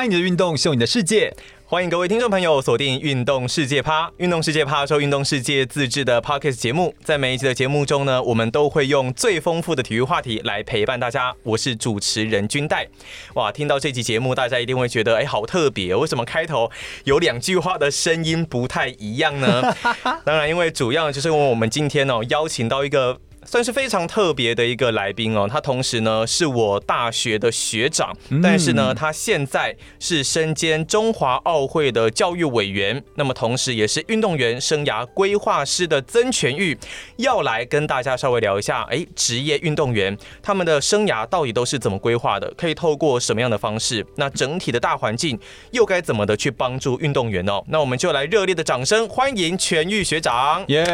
[0.00, 1.30] 爱你的运动，秀你的世界。
[1.66, 6.94] 欢迎各位听众朋友锁定《运动世界趴》，《运动世界趴》是《运动世界》自制的 Podcast 节目。
[7.04, 11.34] 在每一集的节目中呢，我们都会用最丰富的体育话题来陪伴大家。
[11.42, 12.88] 我是主持人君代。
[13.34, 16.70] 哇，听到这集节目，大家一定会觉得，哎，好特别，为什么开头
[17.04, 19.62] 有两句话的声音不太一样呢？
[20.24, 23.20] 当然，因为主要就是因为我们今天哦邀请到一个。
[23.44, 36.76] 算是非常特别的一个来宾哦，他同时呢是我大学的学长，但是呢他现在是身兼中华奥会的教育委员，那么同时也是运动员生涯规划师的曾全玉，
[37.16, 42.52] 要来跟大家稍微聊一下，哎，职业运动员他们的生涯到底都是怎么规划的？
[42.56, 44.04] 可以透过什么样的方式？
[44.16, 45.38] 那整体的大环境
[45.70, 47.62] 又该怎么的去帮助运动员哦？
[47.68, 50.62] 那我们就来热烈的掌声欢迎全玉学长！
[50.68, 50.84] 耶，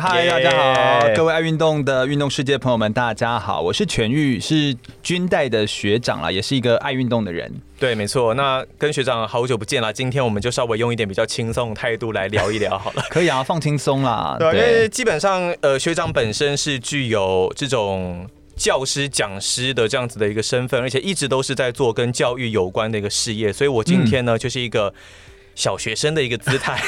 [0.00, 0.50] 嗨，大家
[1.00, 7.52] 好，各位爱运动的运动世界朋友们，大家好，我是全玉，是军代的学长啦，也是一个爱运动的人。
[7.78, 8.34] 对，没错。
[8.34, 13.02] 那跟学长好久不见了，今天我们就稍微用一点比较轻松的态度来聊一聊好了。
[13.10, 14.36] 可以啊，放轻松啦。
[14.38, 24.92] 对，因为基本上呃，学长本身是具有这种教师、讲师的这样子的一个身份，而且一直都是在做跟教育有关的一个事业，所以我今天呢，嗯、就是一个。
[25.56, 26.78] 小学生的一个姿态，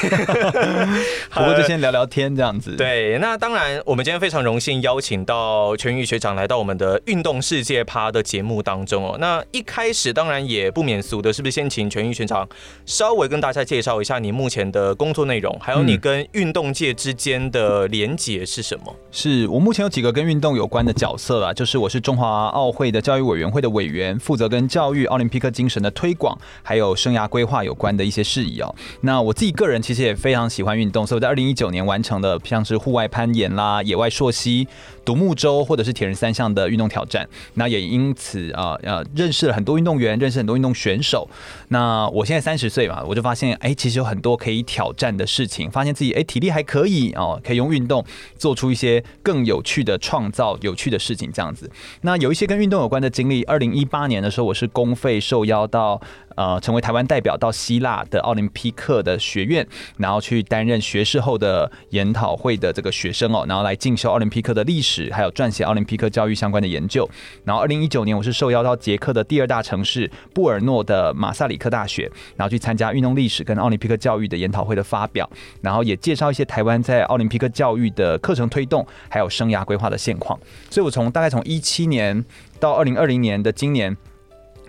[1.33, 2.77] 不过就先聊聊天这样子。
[2.79, 9.17] 对，那当然，我们今天非常荣幸邀请到全宇学长来到我们的运动世界趴的节目当中哦。
[9.19, 12.47] 那一开始当然也不免俗的，是不是先请全宇学长
[12.85, 18.85] 稍微跟大家介绍一下你目前的工作内容，还有你跟运动界之间的连结是什么？
[18.89, 28.58] 嗯、是我目前有几个跟运动有关的角色啊，就是我是中华奥会的教育委员会的委员，负责跟教育奥林匹克精神的推广，还有生涯规划有关的一些事宜。
[29.01, 34.67] 那我自己个人其实也非常喜欢运动，所以我在二零一九年完成了像是户外攀岩啦、野外溯溪、
[35.09, 37.27] 独木舟或者是铁人三项的运动挑战。
[37.55, 41.27] 那也因此啊呃认识了很多运动员，认识很多运动选手。
[41.69, 48.05] 那我现在三十岁嘛，我就发现哎，其实有很多可以挑战的事情，发现自己哎体力还可以哦，可以用运动
[48.37, 51.71] 做出一些更有趣的创造、有趣的事情这样子。
[52.03, 55.99] 那有一些跟运动有关的经历，二零一八年的时候，我是公费受邀到。
[56.39, 59.67] 呃，成为台湾代表到希腊的奥林匹克的学院，
[59.97, 67.09] 然后去担任学士后的研讨会的这个学生哦，然后来进修奥林匹克的历史，还有撰写奥林匹克教育相关的研究。
[67.45, 75.29] 然后，二零一九年我是受邀到捷克的第二大城市布尔诺的马萨里克大学，然后去参加运动历史跟奥林匹克教育的研讨会的发表，
[75.63, 80.39] 然后也介绍一些台湾在奥林匹克教育的课程推动，还有生涯规划的现况。
[80.71, 82.25] 所以我从大概从一七年
[82.59, 83.97] 到二零二零年的今年。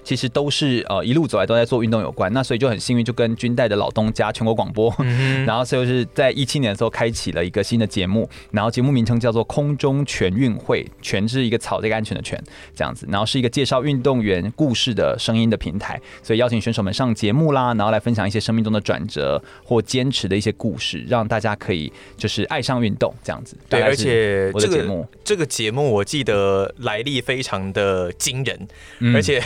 [0.10, 12.44] 其实都是呃一路走来都在做运动有关，那所以就很幸运，就跟军代的老东家全国广播，嗯、然后所以就是在一七年的时候开启了一个新的节目，然后节目名称叫做空中全运会，全是一个草这个安全的全
[12.76, 23.56] 这样子，然后是一个介绍运动员故事的声音的平台，所以邀请选手们上节目啦，然后来分享一些生命中的转折或坚持的一些故事，让大家可以就是爱上运动这样子。
[23.70, 28.68] 对，而且这个节目这个节目我记得来历非常的惊人，
[28.98, 29.40] 嗯、而且。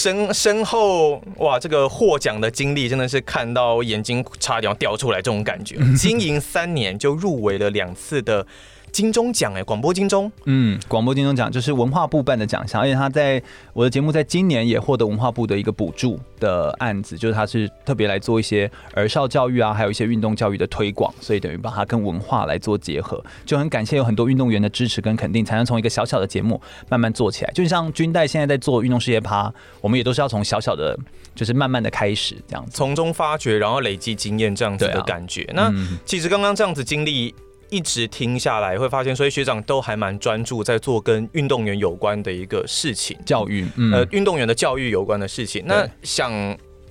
[0.00, 5.76] 身身后哇，这个获奖的经历真的是看到眼睛差点要掉出来，这种感觉。
[5.94, 8.46] 经营三年就入围了两次的。
[8.92, 13.42] 金钟奖哎，广播金钟，嗯，广播金钟奖就是文化部办的奖项，而且他在
[13.72, 27.50] 我的节目在今年也获得文化部的一个补助的案子，就是他是特别来做一些儿少教育啊，还有一些运动教育的推广，所以等于把它跟文化来做结合，就很感谢有很多运动员的支持跟肯定，才能从一个小小的节目慢慢做起来。
[27.52, 30.98] 就像军代现在在做运动事业趴，我们也都是要从小小的，
[31.34, 35.42] 就是慢慢的开始这样子，从中发掘，然后累积经验这样子的感觉。
[35.44, 37.34] 啊、那、嗯、其实刚刚这样子经历。
[37.70, 45.64] 一直听下来会发现，所以学长都还蛮专注在做跟运动员有关的一个事情，教育，嗯、呃，运动员的教育有关的事情。
[45.66, 46.30] 那想。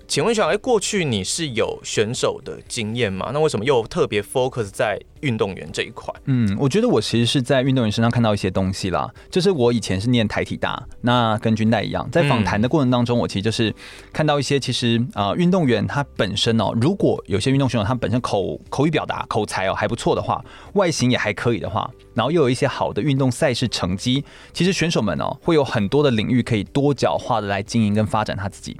[0.09, 3.29] 请问一下，哎，过去你是有选手的经验吗？
[3.31, 6.11] 那为什么又特别 focus 在运动员这一块？
[6.25, 9.07] 嗯，我觉得我其实是在运动员身上看到一些东西啦。
[9.29, 13.71] 就是我以前是念台体大，那跟军代一样，在访谈的过程当中，我其实就是
[14.11, 28.75] 看到一些其实啊，运动员他本身哦，如果有些运动选手他本身口口语表达、口才哦还不错的话，外形也还可以的话，然后又有一些好的运动赛事成绩，其实选手们哦会有很多的领域可以多角化的来经营跟发展他自己。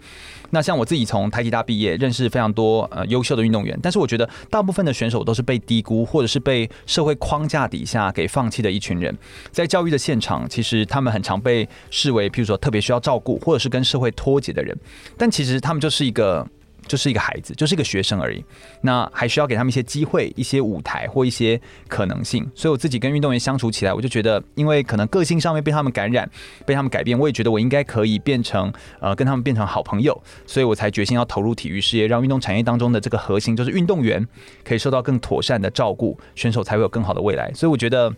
[0.52, 9.16] 那像我自己从台体大毕业，认识非常多呃优秀的运动员，但是我觉得大部分的选手都是被低估，或者是被社会框架底下给放弃的一群人。
[9.52, 14.76] 在教育的现场，其实他们很常被视为，譬如说特别需要照顾，或者是跟社会脱节的人。
[15.18, 16.48] 但其实他们就是一个
[16.90, 18.44] 就是一个孩子，就是一个学生而已。
[18.82, 22.46] 那还需要给他们一些机会、一些舞台或一些可能性。
[22.54, 26.30] 所以我自己跟运动员相处起来，我就觉得，因为可能个性上面被他们感染、
[26.66, 34.28] 被他们改变，我也觉得我应该可以变成呃跟他们变成好朋友，所以我才决心要投入体育事业，让运动产业当中的这个核心就是运动员
[34.66, 37.54] 可以受到更妥善的照顾，选手才会有更好的未来。
[37.54, 38.12] 所以我觉得。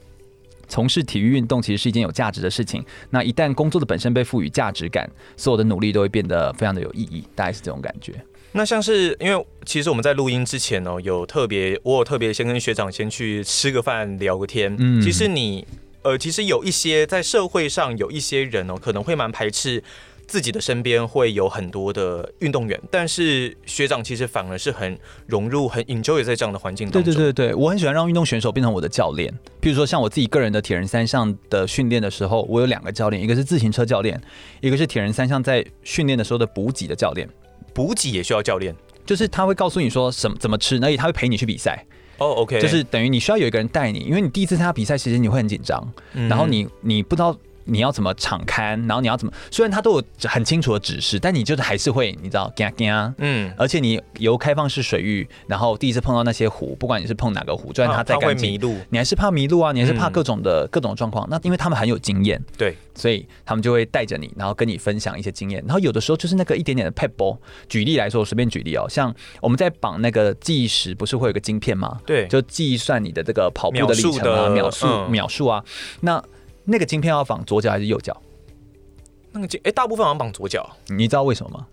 [0.68, 2.82] 从事体育运动其实是一件有价值的事情。
[3.10, 8.14] 那一旦工作的本身被赋予价值感，所有的努力都会变得非常的有意义，大概是这种感觉。
[8.54, 14.76] 那像是因为其实我们在录音之前哦，有特别我有特别先跟学长先去吃个饭聊个天。
[14.78, 15.66] 嗯，其实你
[16.02, 19.84] 呃，其实有一些在社会上有一些人哦，可能会蛮排斥。
[20.28, 27.14] 自己的身边会有很多的运动员，但是学长其实反而是很融入、很 enjoy 在这样的环境当中。
[27.14, 29.30] 对对对对，我很喜欢让运动选手变成我的教练。
[29.60, 34.22] 比如说像我自己个人的铁人三项的训练的时候，我有两个教练，一个是自行车教练，
[34.62, 37.28] 一个是铁人三项在训练的时候的补给的教练。
[37.74, 38.76] 补给也需要教练，
[39.06, 41.86] 就是他会告诉你说什么怎么吃，而且他会陪你去比赛。
[42.18, 47.36] 哦、oh，OK，就是等于你需要有一个人带你，因为你第一次参加比赛，其实你会很紧张，嗯、然后你你不知道。
[47.66, 49.34] 你要怎么敞开，然后你要怎么？
[49.50, 53.52] 虽然他都有很清楚的指示，但你就是还是会，你知道， 嘎嘎，嗯。
[53.58, 61.28] 而且你由开放式水域，然后第一次碰到那些湖，不管你是碰哪个湖，就算它再干净，迷路，你还是怕迷路啊，你还是怕各种的、嗯、各种状况。
[61.30, 65.64] 那因为他们很有经验，对，所以他们就会带着你，然后跟你分享一些经验。
[65.66, 67.38] 然后有的时候就是那个一点点的 pebble，。
[67.70, 72.00] 举例来说，我随便举例哦，像我们在绑那个计时，不是会有个晶片吗？
[72.06, 75.64] 对，就计算你的这个跑步的里程啊，秒数、嗯、秒数啊，
[76.02, 76.22] 那
[76.66, 78.16] 那个晶片要绑左脚还是右脚？
[79.32, 81.68] 那个哎，大部分好像绑左脚，你知道为什么吗？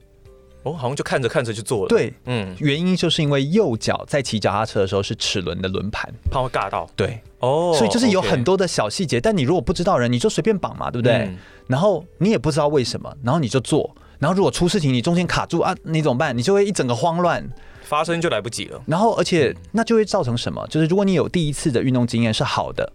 [0.64, 1.88] 哦，好像就看着看着就做了。
[1.88, 6.88] 对，嗯，原因就是因为右脚在骑脚踏车的时候是齿轮的轮盘，怕会尬到。
[6.96, 11.14] 对，哦，所以就是有很多的小细节，但你如果不知道人，你就随便绑嘛，对不对？
[11.14, 11.38] 嗯。
[11.68, 16.36] 然后你也不知道为什么，然后你就做，然后如果出事情，你中间卡住啊，你怎么办？
[16.36, 17.48] 你就会一整个慌乱，
[17.82, 18.82] 发生就来不及了。
[18.86, 20.66] 然后而且那就会造成什么？
[20.68, 22.92] 就是如果你有第一次的运动经验是好的，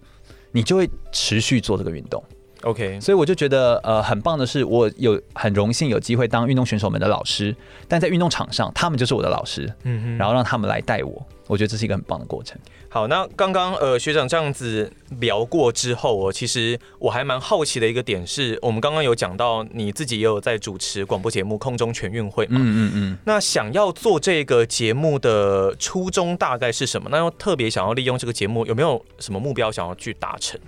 [0.54, 2.24] 你就会持续做这个运动。
[2.62, 7.54] OK，所以我就觉得呃很棒的是，我有很荣幸有机会当运动选手们的老师，
[7.90, 12.58] 但在运动场上，他们就是我的老师，嗯哼，然后让他们来带我，我觉得这是一个很棒的过程。
[12.90, 27.10] 好，那刚刚呃学长这样子聊过之后，我其实我还蛮好奇的一个点是，我们刚刚有讲到你自己也有在主持广播节目《空中全运会》嘛，嗯嗯嗯，那想要做这个节目的初衷大概是什么？
[27.12, 30.60] 那又特别想要利用这个节目，有没有什么目标想要去达成？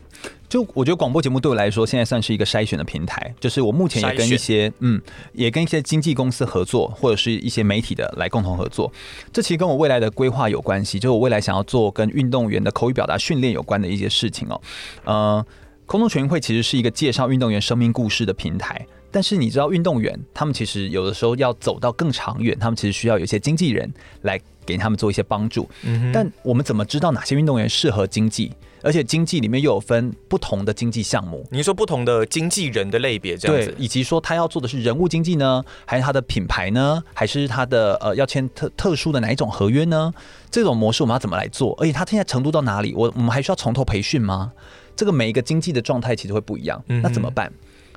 [0.48, 3.34] 就我觉得广播节目对我来说，现在算是一个筛选的平台。
[3.40, 5.02] 就是我目前也跟一些嗯，
[5.34, 8.92] 也跟一些经纪公司合作，或者是一些媒体的来共同合作。
[9.34, 14.62] 这其实跟我未来的规划有关系，就是我未来想要做跟运动员的口语表达训练有关的一些事情哦。
[15.06, 15.46] 呃，
[15.86, 18.86] 空中全运会其实是一个介绍运动员生命故事的平台。
[19.12, 23.90] 但是你知道，运动员他们其实有的时候要走到更长远，他们其实需要有一些经纪人
[24.24, 25.70] 来给他们做一些帮助。
[25.84, 28.52] 嗯，但我们怎么知道哪些运动员适合经纪？
[28.86, 40.14] 而且经济里面又有分不同的经济项目，你说不同的经纪人的类别这样子，对，以及说他要做的是人物经济呢，还是他的品牌呢，还是他的呃要签特特殊的哪一种合约呢？
[40.52, 41.76] 这种模式我们要怎么来做？
[41.82, 42.94] 而且他现在程度到哪里？
[42.94, 44.54] 我我们还需要从头培训吗？
[44.96, 47.52] 这个每一个经济的状态其实会不一样，那怎么办？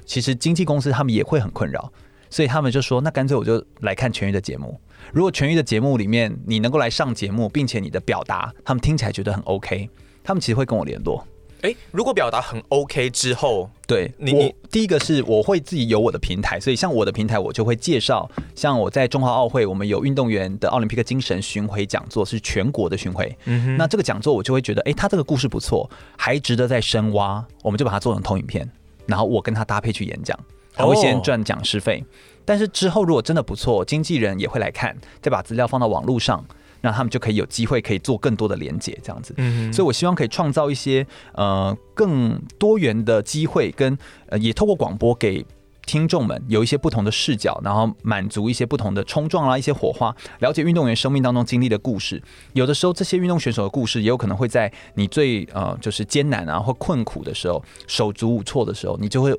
[0.07, 1.93] 其实经纪公司他们也会很困扰，
[2.31, 4.81] 所以他们就说，那干脆我就来看全域的节目。
[5.13, 9.91] 如果全域的节目里面你能够来上节目，并且你的表达他们听起来觉得很 OK。
[10.29, 11.27] 他们其实会跟我联络，
[11.63, 23.35] 哎，如果表达很 OK 之后，对你，你第一个是我会自己有我的平台，所以像我的平台，我就会介绍，像我在中华奥会，我们有运动员的奥林匹克精神巡回讲座，是全国的巡回，
[23.79, 25.89] 那这个讲座我就会觉得，哎，他这个故事不错，
[26.19, 28.71] 还值得再深挖，我们就把它做成投影片，
[29.07, 30.39] 然后我跟他搭配去演讲，
[30.75, 32.05] 他会先赚讲师费，
[32.45, 36.45] 但是之后如果真的不错，经纪人也会来看，再把资料放到网络上。
[36.81, 39.35] 那他们就可以有机会可以做更多的连接，这样子。
[39.37, 43.97] 嗯，所以我希望可以创造一些呃更多元的机会，跟
[44.29, 45.45] 呃也透过广播给
[45.87, 52.23] 听众们有一些不同的视角，然后满足一些不同的冲撞啦，一些火花，了解运动员生命当中经历的故事。
[52.53, 59.35] 有的时候这些运动选手的故事，也有可能会在你最呃就是艰难啊或困苦的时候，手足无措的时候，你就会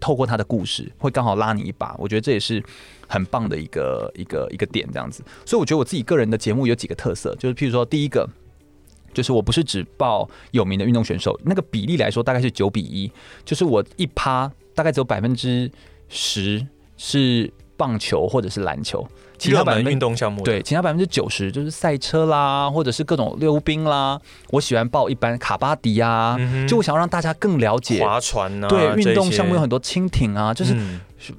[0.00, 1.94] 透过他的故事，会刚好拉你一把。
[1.98, 2.62] 我觉得这也是。
[3.10, 8.28] 很棒的一个一个一个点，这样子，所以我觉得我自己个人的节目有几个特色，就是譬如说，第一个
[9.14, 13.10] 就是我不是只报有名的运动选手，那个比例来说大概是九比一，
[13.46, 15.72] 就是我一趴大概只有百分之
[16.10, 16.66] 十
[16.98, 19.08] 是棒球或者是篮球。
[19.38, 24.20] 其他版运动项目对，其他百分之九十就是赛车啦，或者是各种溜冰啦。
[24.50, 28.66] 我喜欢报一般卡巴迪啊，嗯、就我想要让大家更了解划船啊。
[28.66, 30.76] 对，运动项目有很多蜻蜓啊，就是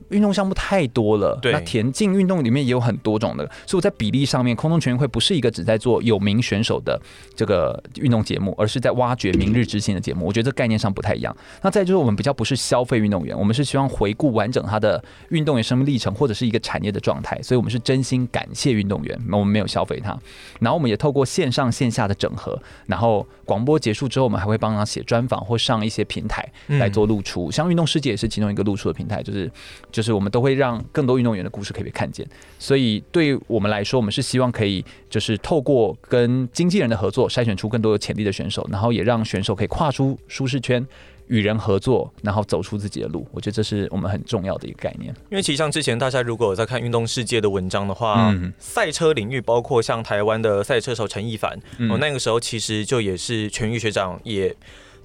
[0.10, 7.00] 运动项目太多了，对那田径运动里面也有很多种的，所以我在比例上面，空中全运会不是一个只在做有名选手的
[7.36, 10.26] 这个运动节目，而是在挖掘明日之星的节目。
[10.26, 11.36] 我觉得这概念上不太一样。
[11.62, 20.18] 那再就是我们比较不是消费运动员，我们是希望回顾完整他的运动员生命历程或者是一个产业的状态，所以我们是真心感谢运动员，我们没有消费他。
[20.60, 29.50] 然后我们也透过线上线下的整合，然后广播结束之后，我们还会帮他写专访或上一些平台来做露出，像运动世界也是其中一个露出的平台，就是。
[29.92, 40.86] 就是我们都会让更多运动员的故事可以被看见，所以对我们来说，我们是希望可以就是透过跟经纪人的合作，筛选出更多有潜力的选手，然后也让选手可以跨出舒适圈，
[41.28, 43.28] 与人合作，然后走出自己的路。
[43.32, 45.14] 我觉得这是我们很重要的一个概念。
[45.30, 54.56] 因为其实像之前大家如果有在看运动世界的文章的话，嗯，赛车领域包括像台湾的赛车手陈一凡，我、嗯哦、那个时候其实就也是全玉学长也。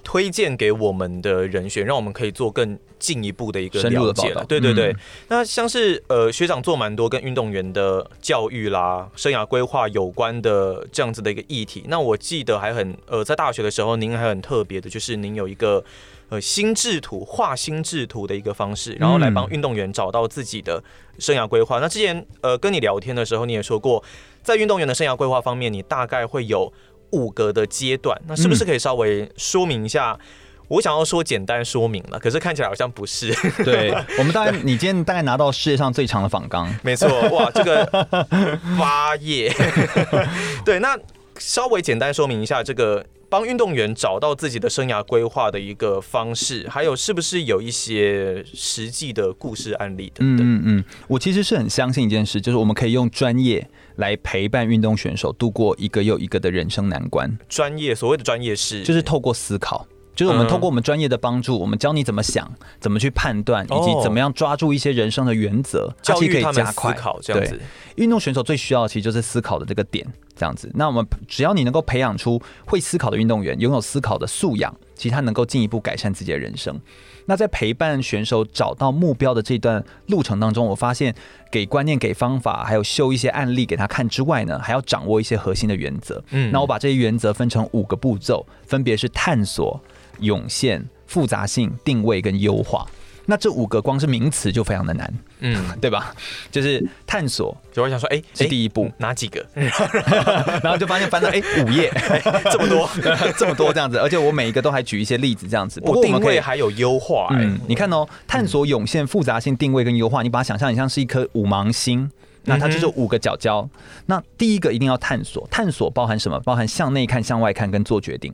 [0.05, 4.45] 推荐给我们的人选，让我们可以做更进一步的一个了解了。
[4.45, 4.95] 对对对，嗯、
[5.29, 11.83] 那像是呃学长做蛮多跟运动员的教育啦、生涯规划有关的这样子的一个议题。
[11.87, 15.83] 那我记得还很呃在大学的时候，您还很特别的，就是您有一个
[16.29, 20.83] 呃心智图画心智图的一个方式，然后来帮运动员找到自己的
[21.17, 21.79] 生涯规划。
[21.79, 24.03] 嗯、那之前呃跟你聊天的时候，你也说过，
[24.43, 26.71] 在运动员的生涯规划方面，你大概会有。
[27.15, 30.11] 五个的阶段，那是不是可以稍微说明一下？
[30.11, 30.25] 嗯、
[30.67, 33.33] 我想要说简单说明了，可是看起来好像不是。
[33.63, 37.85] 对， 我们大概你今天大概拿到世界上最长的访纲，没错，哇，这个
[38.77, 39.51] 八页。
[40.65, 40.97] 对，那
[41.37, 43.05] 稍微简单说明一下这个。
[43.27, 50.45] 帮运动员找到自己的生涯规划的一个方式，还有是不是有一些实际的故事案例等等？
[50.47, 57.37] 嗯嗯，我其实是很相信一件事，就是我们可以用专业来陪伴运动选手度过一个又一个的人生难关。
[57.47, 59.87] 专业，所谓的专业是，就是透过思考。
[60.15, 62.49] 就是我们通过我们专业的帮助，我们教你怎么想，
[62.79, 67.59] 怎么去判断，以及怎么样抓住一些人生的原则，教育可以加快思考这样子。
[67.97, 70.71] 运动选手最需要的其实就是思考的这个点，这样子。
[70.73, 76.79] 那我们只要你能够培养出会思考的运动员，拥有思考的素养，其实他能够进一步改善自己的人生。
[77.25, 81.13] 那在陪伴选手找到目标的这段路程当中，我发现
[81.51, 86.23] 给观念、给方法，还有秀一些案例给他看之外呢，还要掌握一些核心的原则。
[86.31, 89.79] 嗯，那我把这些原则分成五个步骤，分别是探索。
[90.21, 92.87] 涌现、复杂性、定位跟优化，
[93.25, 96.13] 那这五个光是名词就非常的难，嗯，对吧？
[96.51, 99.45] 就是探索，就会想说，哎、欸，是第一步，哪几个？
[100.63, 102.89] 然后就发现翻到，哎、欸，五页、欸， 这么多，
[103.37, 105.79] 这么多这样子，而且我每一个都还举一些例子这样子。
[105.81, 112.09] 不过我们可以还有优化，嗯，你看哦，探索、涌现、复杂性、定位跟优化，你把它想象一像是一颗五芒星。
[112.45, 113.67] 那它就是五个角角。
[114.05, 116.39] 那第一个一定要探索，探索包含什么？
[116.41, 118.33] 包含向内看、向外看跟做决定。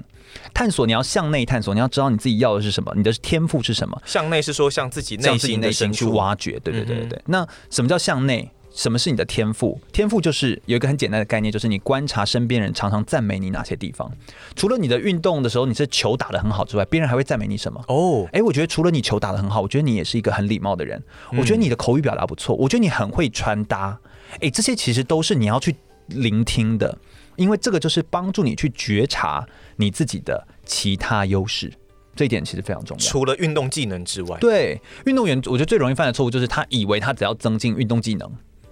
[0.54, 4.02] 探索你要向内探索，你要知道你自己要的是什么，你的天赋是什么。
[4.06, 7.22] 向内是说向自己内心内心去挖掘，对对对对对。
[7.26, 8.50] 那什么叫向内？
[8.74, 9.80] 什么是你的天赋？
[9.92, 14.10] 天赋就是有一个很简单的概念，就是你观察身边人常常赞美你哪些地方。
[14.56, 17.84] 除了你的运动的时候，你是球打得很好之外，别人还会赞美你什么？
[17.90, 21.04] 哦，哎，我觉得除了你球打得很好，我觉得你也是一个很礼貌的人。
[21.38, 24.00] 我觉得你的口语表达不错，我觉得你很会穿搭。
[24.40, 25.76] 哎，这些其实都是你要去
[26.08, 26.98] 聆听的，
[27.36, 31.72] 因为这个就是帮助你去觉察你自己的其他优势。
[32.16, 33.04] 这一点其实非常重要。
[33.04, 38.32] 除了运动技能之外，对运动员，我觉得最容易犯的错误就是他以为他只要增进运动技能。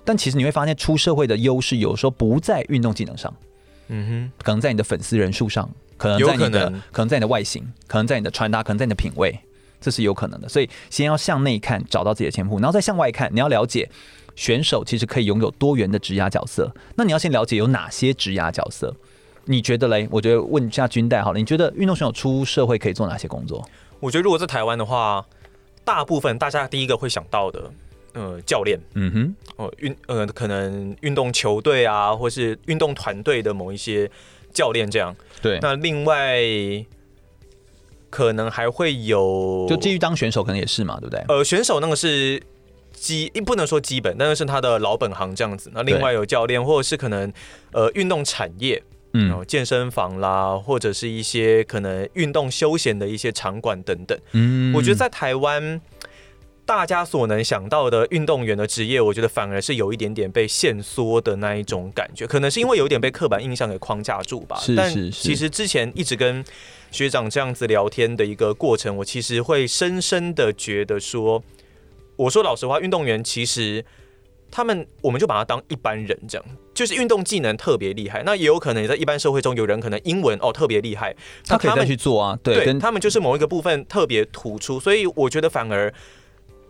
[0.09, 3.31] 但其实你会发现，出社会的优势有时候不在运动技能上，
[3.89, 9.39] 嗯哼，可能在你的粉丝人数上，可能在你的，可能在你的外形，可能在你的穿搭，可能在你的品味，
[9.79, 10.49] 这是有可能的。
[10.49, 13.87] 所以先要向内看，找到自己的天赋，然后再向外看，你要了解
[14.35, 16.73] 选手其实可以拥有多元的职涯角色。
[16.95, 18.91] 那你要先了解有哪些职涯角色？
[19.45, 20.07] 你觉得嘞？
[20.09, 23.63] 我觉得问一下军代好了，你觉得运动选手出社会可以做哪些工作？
[23.99, 25.23] 我觉得如果在台湾的话，
[25.85, 27.69] 大部分大家第一个会想到的。
[28.13, 34.09] 呃，教练，嗯哼，哦，运呃，可能运动球队啊，或是运动团队的某一些
[34.51, 35.15] 教练这样。
[35.41, 36.41] 对，那另外
[38.09, 41.23] 可能还会有，就继续当选手，可能也是嘛，对不对？
[41.27, 42.41] 呃，选手那个是
[42.91, 45.69] 基，不能说基本，但是是他的老本行这样子。
[45.73, 47.31] 那另外有教练，或者是可能
[47.71, 48.81] 呃运动产业，
[49.13, 54.17] 嗯，健身房啦，或者是一些可能运动休闲的一些场馆等等。
[54.31, 55.79] 嗯，我觉得在台湾。
[56.69, 64.55] 大家所能想到的运动员的职业，我觉得反而是有一点点被限缩的那一种感觉，可能是因为有点被刻板印象给框架住吧。
[64.59, 64.75] 是是是。
[64.75, 66.45] 但其实之前一直跟
[66.91, 71.41] 学长这样子聊天的一个过程，我其实会深深的觉得说，
[72.15, 73.83] 我说老实话，运动员其实
[74.51, 76.45] 他们，我们就把他当一般人这样，
[76.75, 81.15] 就是运动技能特别厉害，那也有可能在一般社会中有人可能英文哦特别厉害，
[81.47, 82.37] 他可以再去做啊。
[82.43, 85.91] 对，对，他们就是某一个部分特别突出，所以我觉得反而。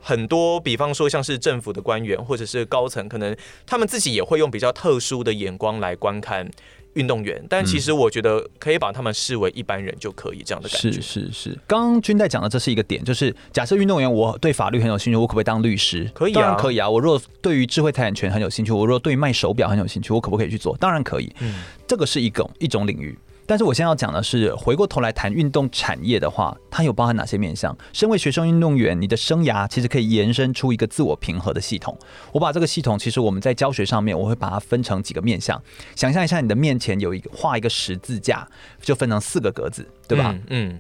[0.01, 6.50] 很多，比方说像是政府的官员或者是高层，可能他们自己也会用比较特殊的眼光来观看
[6.94, 7.44] 运动员。
[7.50, 10.91] 但其实我觉得可以把他们视为一般人就可以这样的感觉。
[10.91, 16.10] 是是是，刚刚君代讲的这是一个点，就是假设运动员我对法律很有兴趣，我可不可以当律师？
[16.13, 16.89] 可以啊，当然可以啊。
[16.89, 20.75] 我如果对于智慧财产权很有兴趣，我如果对于卖手表很有兴趣，我可不可以去做？
[20.77, 21.32] 当然可以。
[21.39, 21.56] 嗯，
[21.88, 23.18] 这个是一种一种领域。
[23.50, 27.75] 但是我现在要讲的是，回过头来谈运动产业的话，它有包含哪些面向？
[27.91, 31.98] 身为学生运动员，你的生涯其实可以延伸出一个自我平和的系统。
[32.32, 35.60] 我把这个系统，其实我们在教学上面，我会把它分成几个面向。
[35.96, 38.48] 想象一下，你的面前有一个画一个十字架，
[38.84, 40.32] 就分成四个格子，对吧？
[40.50, 40.70] 嗯。
[40.70, 40.79] 嗯，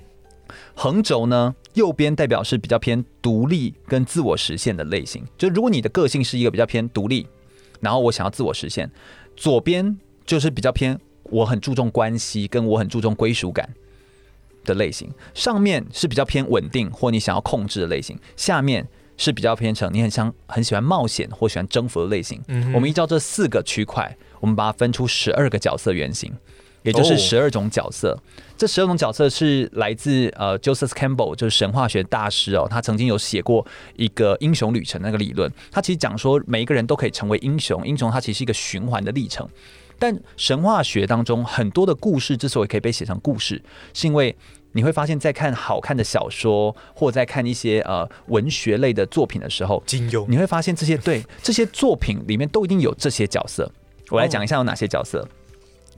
[0.75, 5.25] 横轴呢，右边代表是比较偏独立跟自我实现的类型。
[5.39, 7.25] 就如果你的个性是一个比较偏独立，
[7.79, 8.91] 然后我想要自我实现，
[9.35, 10.99] 左边就是比较偏。
[11.31, 13.69] 我很注重关系，跟我很注重归属感
[14.65, 22.41] 的类型，上面是比较偏稳定或你想要控制的类型，下面是比较偏成你很想很喜欢冒险或喜欢征服的类型。
[22.47, 26.31] 嗯、我们依照这四个区块，我们把它分出十二个角色原型，
[26.83, 28.11] 也就是十二种角色。
[28.11, 28.19] 哦、
[28.57, 35.51] 这十二种角色是来自呃 Joseph Campbell，就是神话学大师哦，他曾经有写过一个英雄旅程那个理论。
[35.71, 39.47] 他其实讲说每一个人都可以成为英雄，英雄它其实是一个循环的历程。
[39.99, 43.61] 但神话学当中很多的故事之所以可以被写成故事，
[43.93, 44.35] 是因为
[44.71, 53.69] 你会发现在看好看的小说或在看一些呃文学类的作品的时候，金庸，你会发现这些对这些作品里面都一定有这些角色。
[54.09, 55.27] 我来讲一下有哪些角色。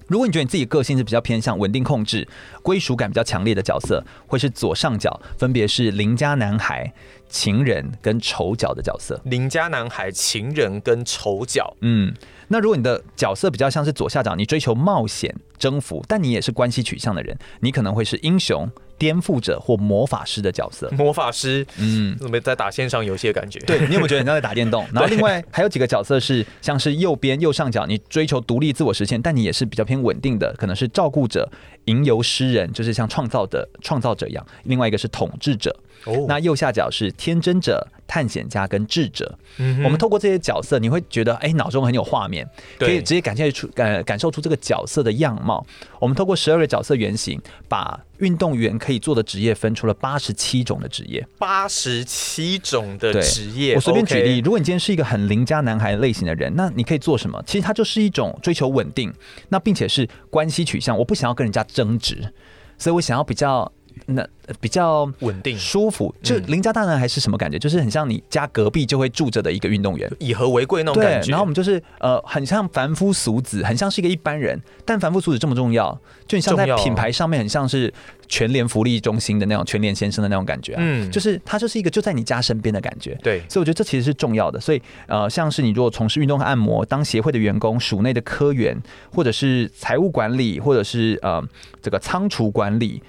[0.07, 2.27] 如果你觉得你自己个性是比较偏向稳定控制、
[2.61, 6.91] 归属感比较强烈的角色，会是左上角，分别是邻家男孩、
[7.29, 9.17] 情人跟丑角的角色。
[9.23, 12.13] 邻家男孩、情人跟丑角，嗯。
[12.51, 20.91] 那如果你的角色比较像是左下角，你追求冒险征服，但你也是关系取向的人，你可能会是英雄、颠覆者或魔法师的角色。
[20.91, 23.57] 魔法师，嗯，怎么在打线上游戏的感觉？
[23.61, 24.85] 对，你有没有觉得你在打电动？
[24.91, 31.49] 然后另外还有几个角色是像是右边右上角，你追求独立自我实现，但你也是比较偏稳定的，可能是照顾者、
[31.85, 34.45] 吟游诗人，就是像创造的创造者一样。
[34.63, 35.73] 另外一个是统治者。
[36.05, 39.37] 哦，那右下角是天真者、探险家跟智者。
[39.57, 42.47] 嗯，我们透过这些角色，你会觉得哎，脑中很有画面，
[42.79, 45.65] 可以直接感觉出感感受出这个角色的样貌。
[45.99, 51.25] 我们透过十二个角色原型，把运动员可以做的职业分出了八十七种的职业。
[51.37, 57.41] 八十七种的职业，我随便举例，如果你今天是一个很邻家男孩类型的人，那你可以做什么？
[57.45, 59.13] 其实它就是一种追求稳定，
[59.49, 60.97] 那并且是关系取向。
[60.97, 62.33] 我不想要跟人家争执，
[62.77, 63.71] 所以我想要比较。
[64.07, 64.27] 那
[64.59, 67.57] 比较稳定、舒服，就邻家大男孩是什么感觉？
[67.57, 71.29] 就是很像你家隔壁就会住着的一个运动员，以和为贵那种感觉。
[71.29, 74.59] 然后我们就是呃，很像凡夫俗子，很像是一个一般人。
[74.85, 77.93] 但凡夫俗子这么重要，就你像在品牌上面，很像是
[78.27, 80.75] 全联福利中心的那种全联先生的那种感觉。
[80.77, 83.17] 嗯，就是他就是一个就在你家身边的感觉。
[83.23, 84.59] 对，所以我觉得这其实是重要的。
[84.59, 88.77] 所以呃，像是你如果从事运动和按摩，当协会的员工、署内的科员，
[89.13, 91.41] 或者是财务管理，或者是呃
[91.81, 93.01] 这个仓储管理。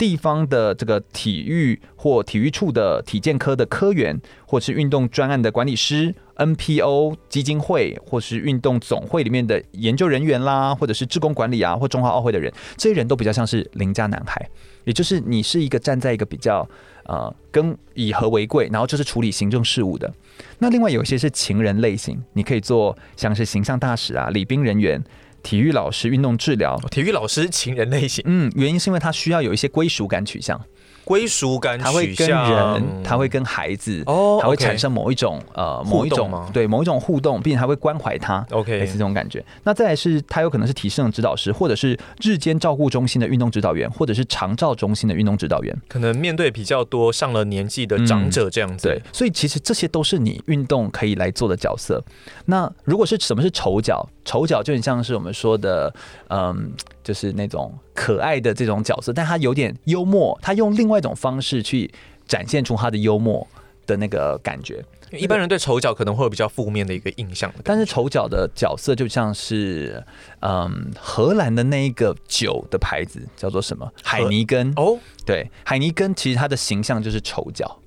[0.00, 14.48] 地方的这个体育或体育处的体健科的科员，或是运动专案的管理师、NPO 基金会，或是运动总会里面的研究人员啦，或者是职工管理啊，或中华奥会的人，这些人都比较像是邻家男孩，
[14.84, 16.66] 也就是你是一个站在一个比较
[17.04, 20.10] 呃跟以和为贵，然后就是处理行政事务的。
[20.60, 25.04] 那另外有一些是情人类型，你可以做像是形象大使啊、礼宾人员。
[25.42, 30.60] 体育老师、运动治疗、体育老师情人类型，嗯，原因是因为他需要有一些归属感取向。
[31.02, 39.44] 归属感，他会跟人，他会跟孩子，哦，他会产生某一种呃某一种对某一种互动，并且他会关怀他，OK，是这种感觉。
[39.64, 48.86] 那再来是，他有可能是体适能指导师，或者是日间照顾中心的运动指导员，或者是长照中心的运动指导员，可能面对比较多上了年纪的长者这样子。
[48.86, 52.00] 对，所以其实这些都是你运动可以来做的角色。
[52.44, 54.06] 那如果是什么是丑角？
[54.30, 55.92] 丑角就很像是我们说的，
[56.28, 56.72] 嗯。
[57.02, 61.90] 就是那种可爱的这种角色，但他有点幽默，他用另外一种方式去
[62.28, 63.44] 展现出他的幽默
[63.84, 64.84] 的那个感觉。
[65.10, 70.04] 一般人对丑角可能会有比较负面的一个印象，但是丑角的角色就像是，
[70.40, 73.90] 嗯，荷兰的那一个酒的牌子叫做什么？
[74.04, 77.79] 海尼根哦，对，海尼根其实它的形象就是丑角。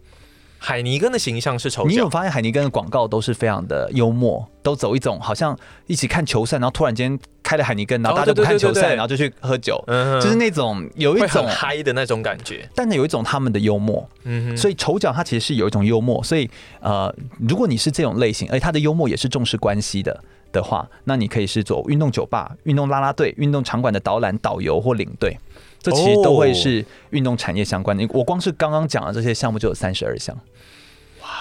[0.65, 9.83] 海尼根的形象是丑角，你有发现海尼根的广告都是非常的幽默，都走一种好像一起看球赛，然后突然间开了海尼根，然后大家就不看球赛，然后就去喝酒，
[10.21, 16.49] 就是那种有一种嗨的那种感觉，但是有一种他们的幽默，嗯哼，所以丑角他其实是有一种幽默，所以
[16.79, 17.13] 呃，
[17.45, 20.17] 如果你是这种类型，而且他的幽默也是重视关系的
[20.53, 25.37] 的话，那你可以是做运动酒吧、运动拉拉队、运动场馆的导览、导游或领队，
[25.83, 28.03] 这其实都会是运动产业相关的。
[28.09, 30.35] 我光是刚刚讲的这些项目就有三十二项。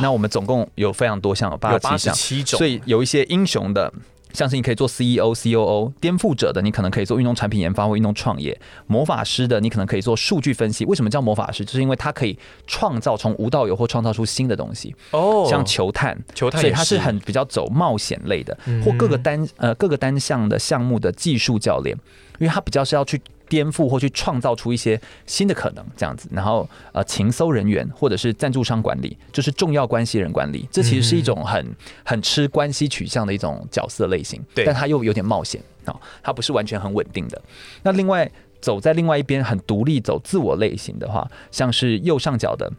[0.00, 3.90] 那我们总共有非常多项，有八十七项，所以有一些英雄的。
[4.32, 10.86] 像是你可以做 CEO、COO，颠覆者的你可能可以做运动产品研发或运动创业，魔法师的你可能可以做数据分析。
[10.86, 11.62] 为什么叫魔法师？
[11.62, 14.96] 就是因为它可以创造从无到有或创造出新的东西。
[15.10, 21.94] 哦，像球探，球探，所以它是很比较走冒险类的，或各个单呃各个单项的项目的技术教练，
[22.38, 23.20] 因为它比较是要去。
[23.52, 37.38] 颠覆或去创造出一些新的可能，这样子，然后呃，情搜人员或者是赞助商管理，就是重要关系人管理，这其实是一种很很吃关系取向的一种角色类型，对，但它又有点冒险啊，它不是完全很稳定的。
[37.82, 38.26] 那另外
[38.62, 42.72] 走在另外一边很独立走自我类型的话，像是右上角的。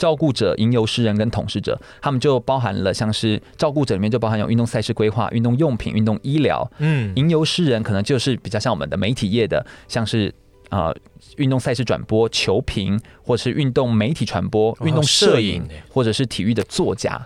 [0.00, 6.66] 照顾者、吟游诗人跟统治者，他们就包含了像是照顾者里面就包含有运动赛事规划、运动用品、运动医疗。
[6.78, 10.34] 嗯，吟游诗人可能就是比较像我们的媒体业的，像是
[10.70, 10.90] 啊
[11.36, 17.20] 运动赛事转播、球评，或者是运动媒体传播、运动摄影，或者是体育的作家。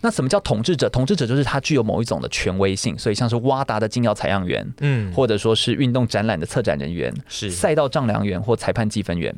[0.00, 0.88] 那什么叫统治者？
[0.88, 9.34] 统治者就是他具有某一种的权威性，所以像是挖达的金药采样员，嗯，或者说是运动展览的策展人员，是赛道丈量员或裁判计分员。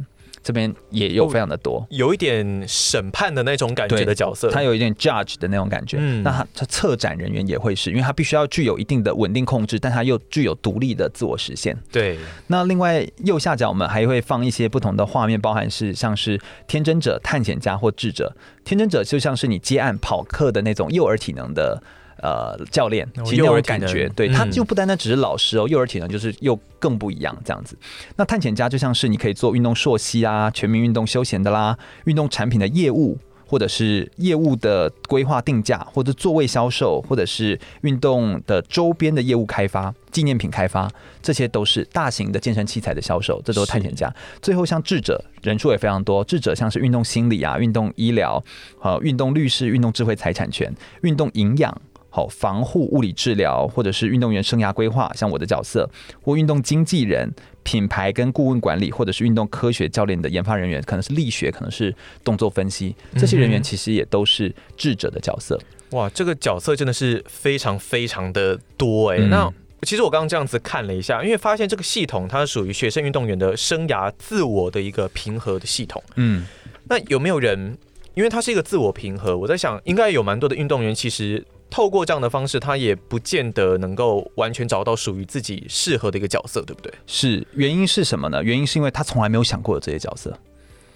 [0.47, 5.97] 这边也有非常的多，有一点审判的那种感觉的角色，他有一点 judge 的那种感觉。
[5.99, 11.77] 嗯，那他他策展人员也会是，因为他必须要具有一定的稳定控制，但他又具有独立的自我实现。
[11.91, 12.17] 对。
[12.47, 18.33] 那另外右下角我们还会放一些不同的画面，包含是像是天真者、探险家或智者。
[18.65, 21.83] 天真者就像是你接案跑课的那种幼儿体能的。
[22.27, 27.79] 呃，教练，其实那种感觉，对，他就不单单只是老师哦，幼儿体能就是又更不一样这样子。
[28.17, 40.91] 那探险家就像是你可以做运动硕息啊，全民运动休闲的啦，运动产品的业务，或者是业务的规划定价，或者座位销售，或者是运动的周边的业务开发、纪念品开发，
[41.23, 44.13] 这些都是大型的健身器材的销售，这都是探险家。
[44.43, 48.43] 最后像智者，人数也非常多，智者像是运动心理啊、运动医疗、
[48.83, 51.81] 呃、运动律师、运动智慧财产权、运动营养。
[52.17, 55.87] 好，防护物理治疗，或者是运动员生涯规划，像我的角色，
[56.23, 57.31] 或运动经纪人、
[57.63, 65.61] 品牌跟顾问管理，或者是运动科学教练的研发人员，可能是力学，可能是动作分析，这些人员其实也都是智者的角色。
[65.91, 69.23] 哇，这个角色真的是非常非常的多哎、欸。
[69.25, 69.53] 嗯、那
[69.83, 76.03] 其实我刚刚这样子看了一下，因为发现这个系统它是属于学生运动员的生涯自我的一个平和的系统。
[76.15, 76.47] 嗯，
[76.89, 77.77] 那有没有人？
[78.15, 81.45] 因为它是一个自我平和，我在想，应该有蛮多的运动员其实。
[81.69, 86.93] 透过这样的方式，他也不见得能够完全找到属于自己适合的一个角色，对不对？
[87.07, 88.43] 是，原因是什么呢？
[88.43, 90.37] 原因是因为他从来没有想过有这些角色，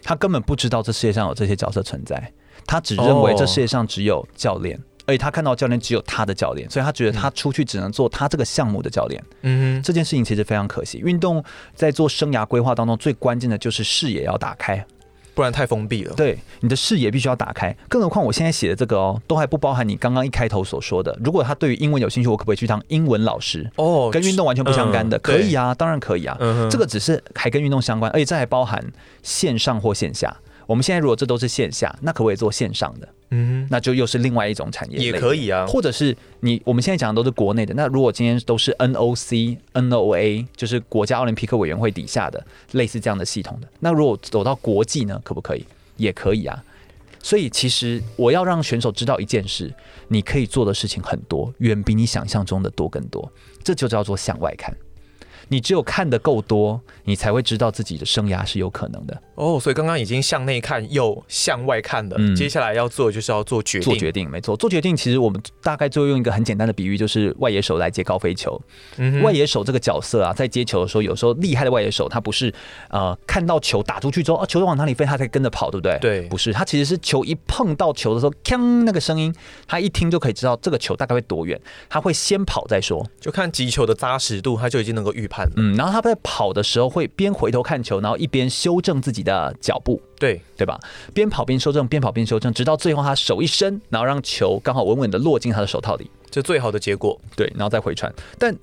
[0.02, 2.32] 他根本不知道这世界上有这些角色存在，
[2.66, 9.22] 他只认为这世界上只有教练，哦、而且他看到教练只有他的教练，所以他觉得他出去只能做他这个项目的教练。
[9.42, 10.98] 嗯哼，这件事情其实非常可惜。
[10.98, 14.84] 运动在做生涯规划当中最关键的就是视野要打开。
[15.40, 16.12] 不然太封闭了。
[16.14, 17.74] 对，你的视野必须要打开。
[17.88, 21.18] 更何况我现在写的这个哦，都还不包含你刚刚一开头所说的。
[21.24, 23.66] 如果他对于英文有兴趣，我可不可以去当英文老师？
[23.76, 26.36] 哦，跟运动完全不相干的，嗯、可以啊，当然可以啊。
[26.40, 28.84] 嗯、哼这个只是还跟运动相关，而且这还包含
[29.22, 30.36] 线上或线下。
[30.70, 33.08] 我们现在如果这都是线下，那可不可以做线上的？
[33.30, 35.66] 嗯，那就又是另外一种产业，也可以啊。
[35.66, 45.66] 或者是你我们现在讲的都是国内的，那如果今天都是 NOC、NOA，就是国家奥林匹克委员会底下的类似这样的系统的，那如果走到国际呢，可不可以？
[45.96, 46.62] 也可以啊。
[47.20, 49.74] 所以其实我要让选手知道一件事：
[50.06, 53.28] 你可以做的事情很多，远比你想象中的多更多。
[53.64, 54.72] 这就叫做向外看。
[55.50, 59.20] 你只有看的够多，你才会知道自己的生涯是有可能的。
[59.34, 63.84] 哦，所以刚刚已经向内看又向外看了，嗯、接下来要做的就是要做决定。
[63.84, 64.56] 做决定，没错。
[64.56, 68.60] 做决定，其实我们大概就用一个很简单的比喻，就是外野手来接高飞球。
[68.98, 72.54] 嗯、外野手这个角色啊，在接球的时候，有时候厉害的外野手他不是
[72.88, 75.98] 呃看到球打出去之后，哦、啊，球往哪里飞，他才跟着跑，对不对？
[76.00, 79.34] 对，不是，他其实是球一碰到球的时候，锵那个声音，
[79.66, 83.04] 他一听就可以知道这个球大概会多远，他会先跑再说。
[83.18, 85.52] 就看击球的扎实度，他就已经能够预判了。
[85.56, 90.78] 嗯，然后他在跑的时候会边回头看球，然后一边修正自己的脚步，对对吧？
[91.14, 97.20] 边跑边修正，边跑边修正，直到最后他手一伸，然后让球刚好稳稳的落进他的手套里，这最好的结果。
[97.36, 98.12] 对，然后再回传。
[98.38, 98.56] 但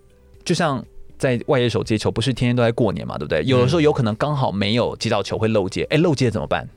[0.45, 0.83] 就像
[1.17, 3.43] 在外野手接球，不是天天都在过年嘛，对不对？
[3.45, 6.67] 有的时候有可能刚好没有接到球会漏接，哎，漏接怎么办？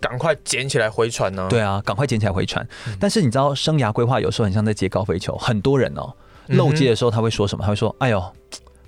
[0.00, 1.48] 赶快捡起来回传呢？
[1.50, 2.64] 对啊，赶快捡起来回传。
[2.86, 6.14] 嗯、但是你知道，生涯规划有时候很像在接高飞球，很多人哦
[6.46, 7.62] 漏接的时候他会说什么？
[7.64, 8.22] 他会说：“哎呦。”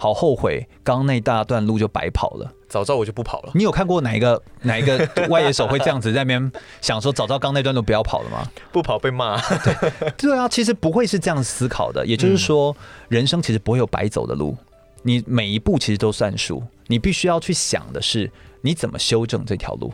[0.01, 2.51] 好后悔，刚刚那一大段路就白跑了。
[2.71, 3.53] 早知道我就不跑了。
[3.55, 8.51] 你有看过哪一个哪一个 外野手会这样子在那边想说，早知道刚那段路不要跑了吗？
[8.73, 9.39] 不跑被骂。
[9.59, 12.07] 对对啊，其实不会是这样思考的。
[12.07, 12.75] 也就是说，
[13.09, 14.57] 人生其实不会有白走的路，
[15.03, 16.63] 你每一步其实都算数。
[16.87, 18.33] 你必须要去想的是，
[18.63, 19.93] 你怎么修正这条路。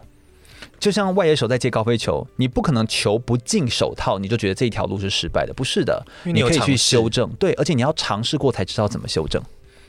[0.78, 9.42] 就像外野手在接高飞球，你不可能球不进手套，你就觉得这条路是失败的，不是的，你，你可以去修正，对，而且你要尝试过才知道怎么修正。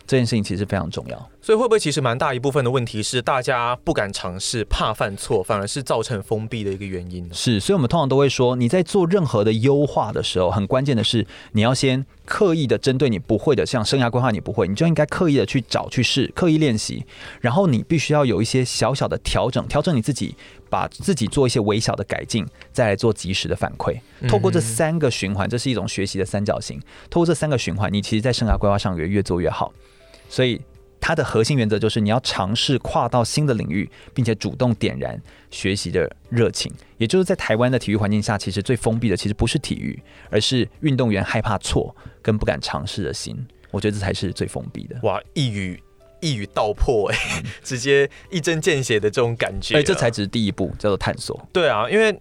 [0.08, 7.34] 这件事情其实非常重要，所以会不会其实蛮大一部分的问题是大家不敢尝试，怕犯错，反而是造成封闭的一个原因呢？
[7.34, 17.06] 是，所以我们通常都会说，你在做任何的优化的时候，很关键的是你要先刻意的针对你不会的，像生涯规划你不会，你就应该刻意的去找去试，刻意练习，
[17.42, 20.34] 然后你必须要有一些小小的调整，调整你自己，
[20.70, 24.00] 把自己做一些微小的改进，再来做及时的反馈。
[24.30, 26.80] 透过这三个循环，这是一种学习的三角形。
[27.10, 29.74] 透过这三个循环，你其实在生涯规划上也越做越好。
[30.30, 30.62] 所以，
[31.00, 36.72] 它的核心原则就是你要尝试跨到新的领域，并且主动点燃学习的热情。
[36.98, 39.98] 也就是在台湾的体育环境下，其实最封闭的其实不是体育，
[40.30, 43.38] 而是运动员害怕错跟不敢尝试的心。
[43.72, 44.98] 我觉得这才是最封闭的。
[45.04, 45.82] 哇，一语
[46.22, 49.78] 一语道破，哎，直接一针见血的这种感觉。
[49.78, 51.48] 哎，这才只是第一步，叫做探索。
[51.54, 52.20] 对啊，因为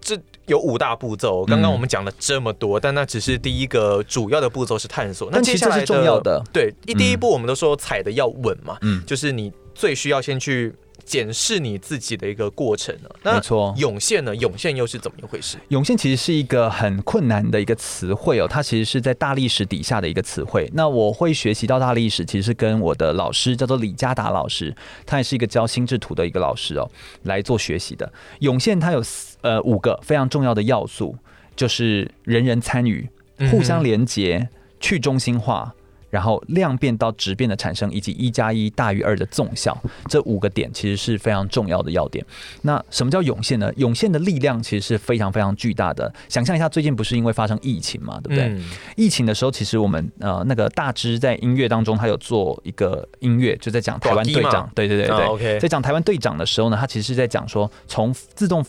[0.00, 0.18] 这。
[0.46, 5.30] 有五大步骤，刚刚我们讲了这么多，嗯，但那只是第一个主要的步骤是探索。
[5.30, 10.74] 那接下来是重要的，对，一第一步我们都说踩的要稳嘛，嗯，就是你最需要先去。
[11.04, 13.08] 检视你自己的一个过程呢？
[13.22, 13.74] 没错。
[13.76, 14.34] 涌现呢？
[14.36, 15.58] 涌现又是怎么一回事？
[15.68, 20.70] 涌现其实是一个很困难的一个词汇哦，它其实是在大历史底下的一个词汇。
[20.74, 26.90] 那我会学习到大历史，其实是跟我的老师叫做李嘉达老师，他也是一个教心智图的一个老师哦，
[27.24, 28.10] 来做学习的。
[28.40, 29.02] 涌现它有
[29.42, 31.16] 呃五个非常重要的要素，
[31.54, 33.08] 就是人人参与、
[33.50, 34.48] 互相连结、
[34.80, 35.74] 去中心化。
[36.14, 42.24] 然后量变到质变的产生，以及一加一大于二的纵效，这五个点其实是非常重要的要点。
[42.62, 43.72] 那什么叫涌现呢？
[43.78, 46.14] 涌现的力量其实是非常非常巨大的。
[46.28, 48.44] 想象一下，最近不是因为发生疫情嘛，对不对？
[48.44, 58.64] 嗯、疫情的时候，其实我们呃那个大支在音乐当中，他有做一个音乐，就在讲台湾队长，对对对对，哦 okay、在讲台湾队长的时候呢，他其实是在讲说从自动。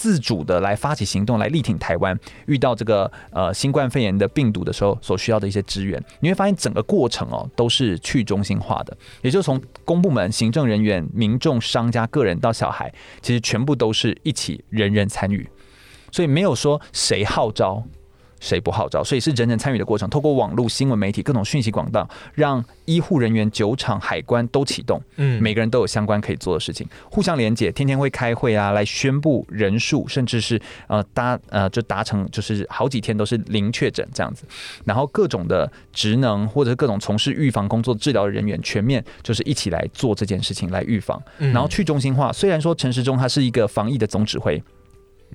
[0.00, 2.18] 自主的来发起行动，来力挺台湾。
[2.46, 15.46] 遇到这个呃新冠肺炎的病毒的时候，所需要的一些资源，你会发现整个过程哦都是去中心化的，也就是从公部门、行政人员、民众、商家、个人到小孩，其实全部都是一起人人参与，
[16.10, 17.84] 所以没有说谁号召。
[18.40, 19.04] 谁不号召？
[19.04, 20.10] 所以是人人参与的过程。
[20.10, 25.00] 透过网络、新闻媒体各种讯息广道，让医护人员、酒厂、海关都启动。
[25.16, 34.44] 嗯，每个人都有相关可以做的事情，互相连接，天天会开会啊，来宣布人数，甚至是呃达呃就达成就是好几天都是零确诊这样子。
[34.84, 41.22] 然后各种的职能或者各种从事预防工作、治疗的人员，全面就是一起来做这件事情来预防。
[41.38, 44.60] 然后去中心化，虽然说陈时中他是一个防疫的总指挥。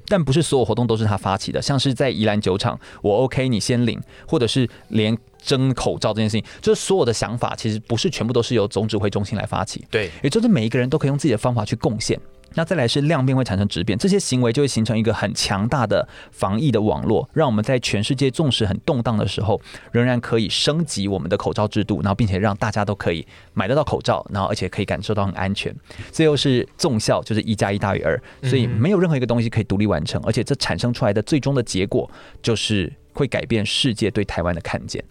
[0.07, 12.19] 但不是所有活动都是他发起的，像是在宜兰酒厂，我 OK，你先领，或者是连争口罩这件事情，就是所有的想法其实不是全部都是由总指挥中心来发起，对，也就是每一个人都可以用自己的方法去贡献。
[12.55, 25.75] 那再来是量变会产生质变，这些行为就会形成一个很强大的防疫的网络，让我们在全世界纵使很动荡的时候，仍然可以升级我们的口罩制度，然后并且让大家都可以买得到口罩，然后而且可以感受到很安全。
[26.11, 32.09] 最后是综效，就是一加一大于二，所以没有任何一个东西可以独立完成，而且这产生出来的最终的结果
[32.41, 35.03] 就是会改变世界对台湾的看见。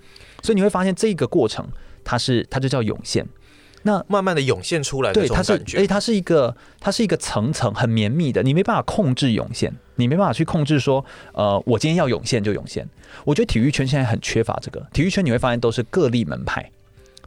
[0.42, 1.66] 所以你会发现这个过程，
[2.02, 3.26] 它是它就叫涌现。
[3.84, 12.88] 那慢慢的涌现出来对，它是，哎，它是一个，它是一个层层很绵密的，你没办法控制涌现，你没办法去控制说，呃，我今天要涌现就涌现。
[13.24, 16.70] 我觉得体育圈现在很缺乏这个，体育圈你会发现都是各立门派，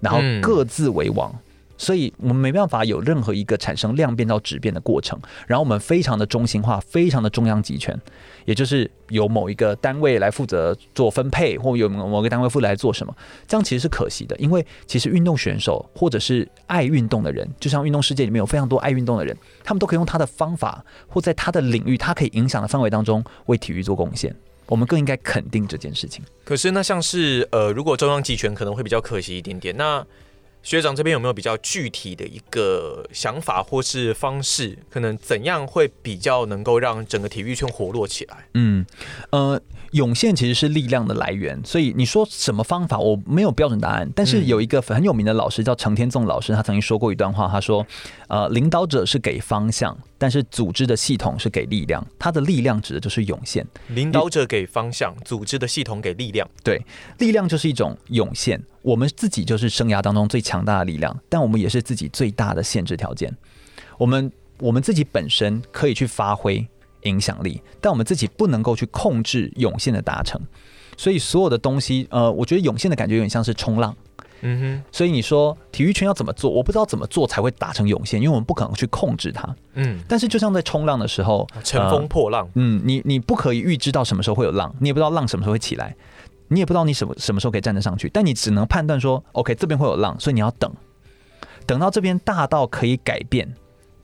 [0.02, 1.32] 然后各自为王。
[1.32, 1.40] 嗯
[1.78, 7.98] 所以我们没办法有任何一个产生量变到质变的过程，然后我们非常的中心化，非常的中央集权，
[8.46, 13.16] 也就是由某一个单位来负责做分配，或有某个单位负责来做什么，
[13.48, 24.36] 这样其实是可惜的，因为其实运动选手或者是爱运动的人，就像运动世界里面有非常多爱运动的人，他们都可以用他的方法，或在他的领域，他可以影响的范围当中为体育做贡献，
[24.66, 26.24] 我们更应该肯定这件事情。
[26.44, 30.06] 可是那像是呃，如果中央集权可能会比较可惜一点点，那。
[30.64, 34.78] 学长这边有没有比较具体的一个想法或是方式？
[34.90, 38.48] 可能怎样会比较能够让整个体育圈活络起来？
[38.54, 38.86] 嗯，
[39.30, 44.12] 呃，涌现其实是力量的来源，所以你说什么方法，我没有标准答案。
[44.14, 47.86] 但是有一个很有名的老师叫程天纵老师，他曾经说过一段话，他说
[48.28, 53.66] ：“呃，领导者是给方向。”但是组织的系统是给力量，它的力量指的就是涌现。
[53.90, 56.50] 领导者给方向，组织的系统给力量。
[56.64, 56.82] 对，
[57.20, 58.62] 力量就是一种涌现。
[58.82, 63.36] 我们自己就是生涯当中最强大的力量，但我们也是自己最大的限制条件。
[63.98, 66.66] 我们我们自己本身可以去发挥
[67.04, 70.42] 影响力，但我们自己不能够去控制涌现的达成。
[70.98, 73.96] 所以所有的东西，呃，我觉得涌现的感觉有点像是冲浪。
[74.42, 76.50] 嗯哼，所以你说体育圈要怎么做？
[76.50, 79.56] 我不知道怎么做才会达成涌现，因为我们不可能去控制它。
[79.74, 85.96] 嗯，但是就像在冲浪的时候，乘风破浪，呃、嗯，你你不可以预知到什么时候会有浪，你也不知道浪什么时候会起来，
[86.48, 90.72] 你也不知道你什么什么时候可以站得上去，但你只能判断说，OK，这边会有浪，所以你要等，
[91.66, 93.48] 等到这边大到可以改变。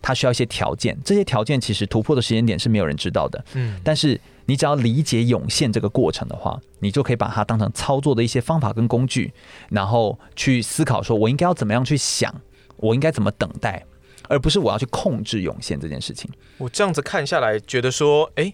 [0.06, 3.41] 它需要一些条件，这些条件其实突破的时间点是没有人知道的。
[3.54, 9.34] 嗯，但是你只要理解涌现这个过程的话，你就可以把它当成操作的一些方法跟工具，
[9.69, 12.34] 然后去思考说，我应该要怎么样去想，
[12.77, 13.86] 我应该怎么等待，
[14.27, 16.29] 而不是我要去控制涌现这件事情。
[16.58, 18.53] 我这样子看下来，觉得说，哎。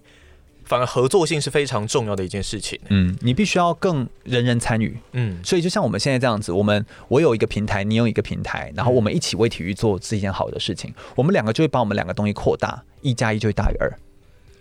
[0.66, 2.80] 反而合作性是非常重要的一件事情。
[2.90, 4.96] 嗯，你必须要更人人参与。
[5.14, 13.92] 嗯，所以就像我们现在这样子，我们我有一个平台，你有一个平台，然后我们一起为体育做这件好的事情，我们两个就会把我们两个东西扩大，一加一就会大于二。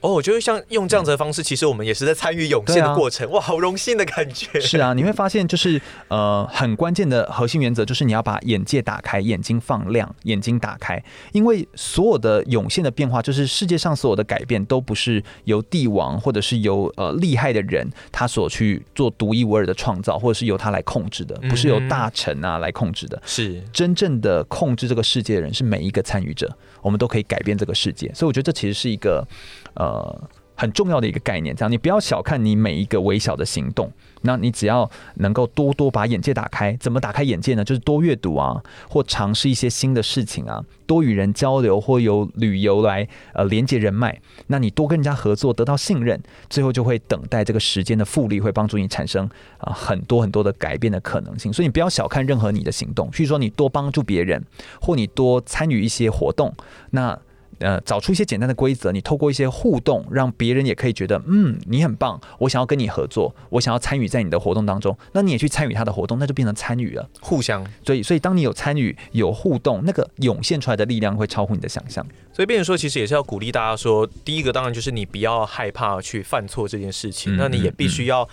[0.00, 3.26] 哦，我觉得像用这样子的方式，嗯、其实我们也是在参与涌现的过程。
[3.28, 4.61] 啊、哇，好荣幸的感觉。
[4.61, 11.02] 是啊，你会发现就是呃，很关键的核心原则就是你要把眼界打开，眼睛放亮，眼睛打开。
[11.32, 23.20] 因为所有的涌现的变化，就是世界上所有的改变，都不是由帝王或者是由呃厉害的人他所去做独一无二的创造，或者是由他来控制的，不是由大臣啊来控制的。
[23.26, 28.08] 是、嗯、真正的控制这个世界的人是每一个参与者，我们都可以改变这个世界。
[28.14, 29.26] 所以我觉得这其实是一个。
[29.74, 33.90] 呃，很重要的一个概念，这样你不要小看你每一个微小的行动。
[34.22, 37.62] 那你只要能够多多把眼界打开，怎么打开眼界呢？
[37.62, 44.20] 就是多阅读啊，或尝试一些新的事情啊，多与人交流，或有旅游来呃连接人脉。
[44.48, 51.52] 那你多跟人家合作，得到信任，最后就会等待这个时间的复利，会帮助你产生啊、很多很多的改变的可能性。
[51.52, 54.44] 所以你不要小看任何你的行动，譬如说你多帮助别人，
[54.81, 56.52] 或你多参与一些活动，
[56.90, 57.16] 那。
[57.58, 67.66] 呃，找出一些简单的规则，你透过一些互动，让别人也可以觉得，嗯，你很棒，我想要跟你合作，我想要参与在你的活动当中，那你也去参与他的活动，那就变成参与了，互相。
[67.84, 72.06] 所以，所以当你有参与、有互动，那个涌现出来的力量会超乎你的想象。
[72.32, 78.28] 所以，变成说，其实也是要鼓励大家说，第一个当然就是你不要害怕去犯错这件事情，嗯、那你也必须要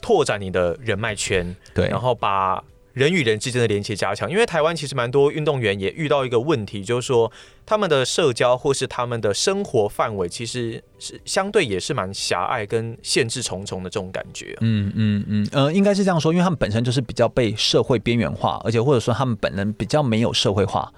[0.00, 2.64] 拓展你的人脉圈，对、嗯，然后把。
[2.92, 7.30] 人与人之间的连接加强，因为台湾其实蛮多运动员也遇到一个问题，就是说
[7.64, 14.56] 他们的社交或是他们的生活范围其实是相对也是蛮狭隘跟限制重重的这种感觉。
[14.60, 20.92] 嗯嗯嗯，呃，应该是这样说，因为他们本身就是比较被社会边缘化，而且或者说他们本人比较没有社会化。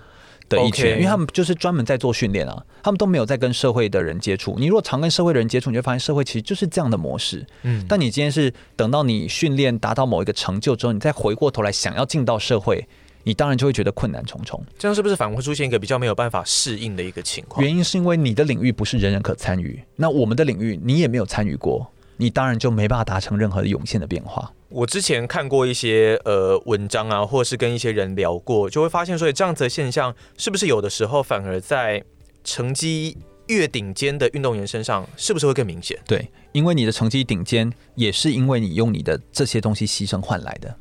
[0.49, 0.97] 的一群，Okay.
[0.97, 4.57] 因为他们就是专门在做训练啊，他们都没有在跟社会的人接触。
[4.59, 7.47] 你如果常跟社会的人接触，你就会发现社会其实就是这样的模式。
[7.63, 12.87] 嗯，但你今天是等到你训练达到某一个成就之后，你再回过头来想要进到社会，
[13.23, 14.65] 你当然就会觉得困难重重。
[14.79, 17.65] 这样是不是反而会出现一个比较没有办法适应的一个情况？
[17.65, 21.91] 原因是因为你的领域不是人人可参与，那我们的领域你也没有参与过。
[22.17, 24.49] 你当然就没办法达成任何的涌现的变化。
[24.75, 32.03] 我之前看过一些呃文章啊，或是跟一些人聊过，就会发现所以，这样子的现象是不是有的时候反而在
[32.43, 35.97] 成绩越顶尖的运动员身上，是不是会更明显？
[36.09, 40.77] 对，因为你的成绩顶尖，也是因为你用你的这些东西牺牲换来的。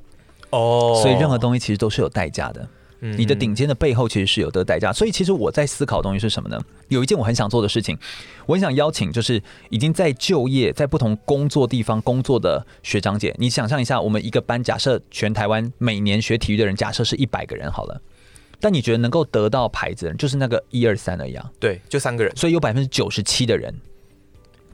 [0.49, 2.67] 哦，所以任何东西其实都是有代价的。
[3.17, 6.57] 你的顶尖的背后其实是有的代价，所以其实我在思考的东西是什么呢？
[6.87, 7.97] 有一件我很想做的事情，
[8.45, 13.35] 我很想邀请，就是已经在就业、在不同工作地方工作的学长姐。
[13.37, 18.01] 你想象一下，我们一个班，假设全台湾每年学体育的人，假设是一百个人好了，
[18.59, 21.51] 但你觉得能够得到牌子的人，就是那个一二三而已啊？
[21.59, 23.73] 对，就三个人，所以有百分之九十七的人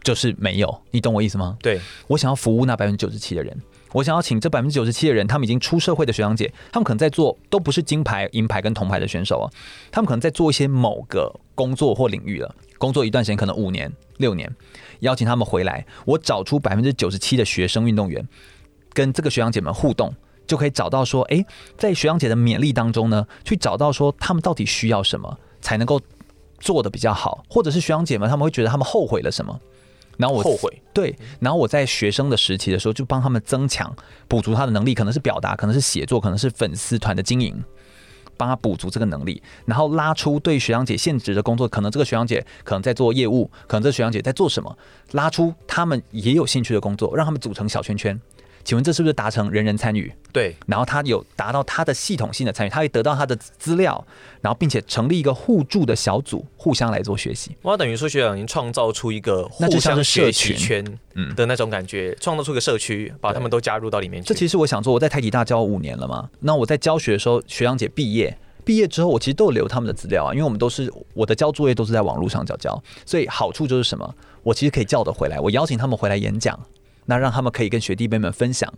[0.03, 1.57] 就是没有，你懂我意思吗？
[1.61, 3.57] 对，我想要服务那百分之九十七的人。
[3.93, 9.45] 我想要请这百分之九十七的人，他们已经出社会的学长姐，他们可能在做都不是金牌、银牌跟铜牌的选手啊，
[9.91, 14.53] 他们可能在做一些某个工作或领域了，工作一段时间，可能五年、六年，
[14.99, 18.27] 邀请他们回来，我找出百分之九十七的学生运动员，
[18.93, 20.13] 跟这个学长姐们互动，
[20.45, 21.43] 就可以找到说，诶，
[21.77, 25.99] 在学长姐的勉励当中呢，去找到说他们到底需要什么，才能够
[26.59, 29.59] 做得比较好，或者是学长姐们他们会觉得他们后悔了什么。
[30.19, 33.95] 然后我后悔，对，然后我在学生的时期的时候，就帮他们增强、
[34.27, 37.63] 补足他的能力，可能是表达，可能是写作，可能是粉丝团的经营，
[38.35, 44.77] 帮他补足这个能力，然后拉出对学长姐现职的工作，可能这个学长姐可能在做业务，可能这个学长姐在做什么，
[45.13, 48.19] 拉出他们也有兴趣的工作，让他们组成小圈圈。
[48.69, 50.13] 请问这是不是达成人人参与？
[50.31, 54.05] 对，然后他有达到他的系统性的参与，他会得到他的资料，
[54.41, 57.57] 然后并且成立一个互助的小组，互相来做学习。
[57.63, 64.27] 哇，等于说学长已经创造出一个互相学习圈，嗯的那种感觉，创造出一个社区，把他们都加入到里面去。
[64.27, 74.15] 这其实我想做，我在台体大教五年了嘛，那我在教学的时候，学长姐毕业，毕业之后我其实都有留他们的资料啊，因为我们都是我的交作业都是在网络上交交，所以好处就是什么？
[74.43, 76.59] 我其实可以叫得回来，我邀请他们回来演讲。
[77.09, 78.71] 那让他们可以跟学弟妹们分享，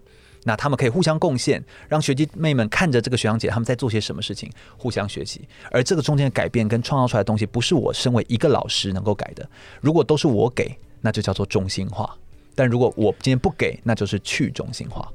[0.46, 5.42] 那他们可以互相贡献，让学弟妹们看着这个学长姐他们在做些什么事情，互相学习。
[5.70, 9.46] 而这个中间的改变跟创造出来的东西，不是我身为一个老师能够改的。
[9.82, 12.10] 如果都是我给，那就叫做中心化；
[12.56, 15.06] 但如果我今天不给，那就是去中心化。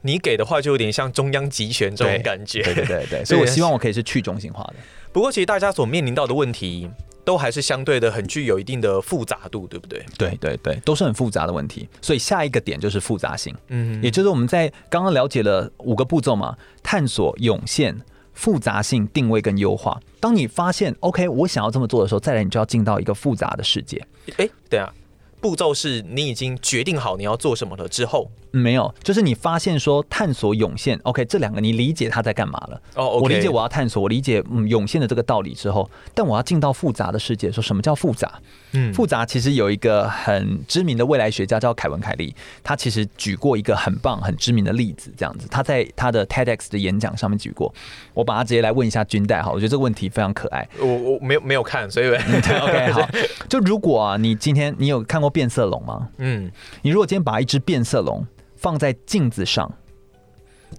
[0.00, 2.62] 你给的话，就有点像中央集权这种感觉。
[2.62, 4.76] 对对对对，所以我希望我可以是去中心化的。
[5.12, 6.88] 不过，其实大家所面临到的问题，
[7.26, 10.02] 都还是相对的很具有一定的复杂度，对不对？
[10.16, 11.88] 对对对，都是很复杂的问题。
[12.00, 18.00] 所以下一个点就是复杂性，嗯，也就是我们在刚刚了解了五个步骤嘛，探索、涌现、
[18.32, 20.00] 复杂性、定位跟优化。
[20.20, 24.00] 当你发现 OK，我想要这么做的时候，再来你就要进到一个复杂的世界。
[24.36, 24.94] 哎，对啊。
[25.38, 32.80] 步骤是你已经决定好你要做什么了之后，没有，就是你发现说探索涌现，OK，这两个你理解他在干嘛了。
[32.96, 38.40] 哦，okay、我理解我要探索，我理解嗯涌现的这个道理之后，但我要进到复杂的世界，说什么叫复杂？
[38.72, 42.34] 嗯，复杂其实有一个很知名的未来学家叫凯文凯利，
[42.64, 47.72] 他其实举过一个很棒很知名的例子，这样子，他在他的 TEDx 的演讲上面举过。
[48.14, 50.66] 我把它直接来问一下军代哈，我觉得这个问题非常可爱。
[50.80, 53.08] 我我没有没有看，所以 OK 好，
[53.48, 55.26] 就如果啊，你今天你有看过？
[55.36, 56.08] 变色龙吗？
[56.16, 56.50] 嗯，
[56.80, 58.24] 你如果今天把一只变色龙
[58.56, 59.72] 放在镜子上，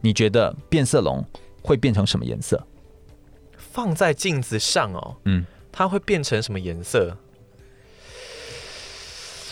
[0.01, 1.23] 你觉得变色龙
[1.61, 2.65] 会变成什么颜色？
[3.57, 7.15] 放在镜子上哦，嗯，它会变成什么颜色？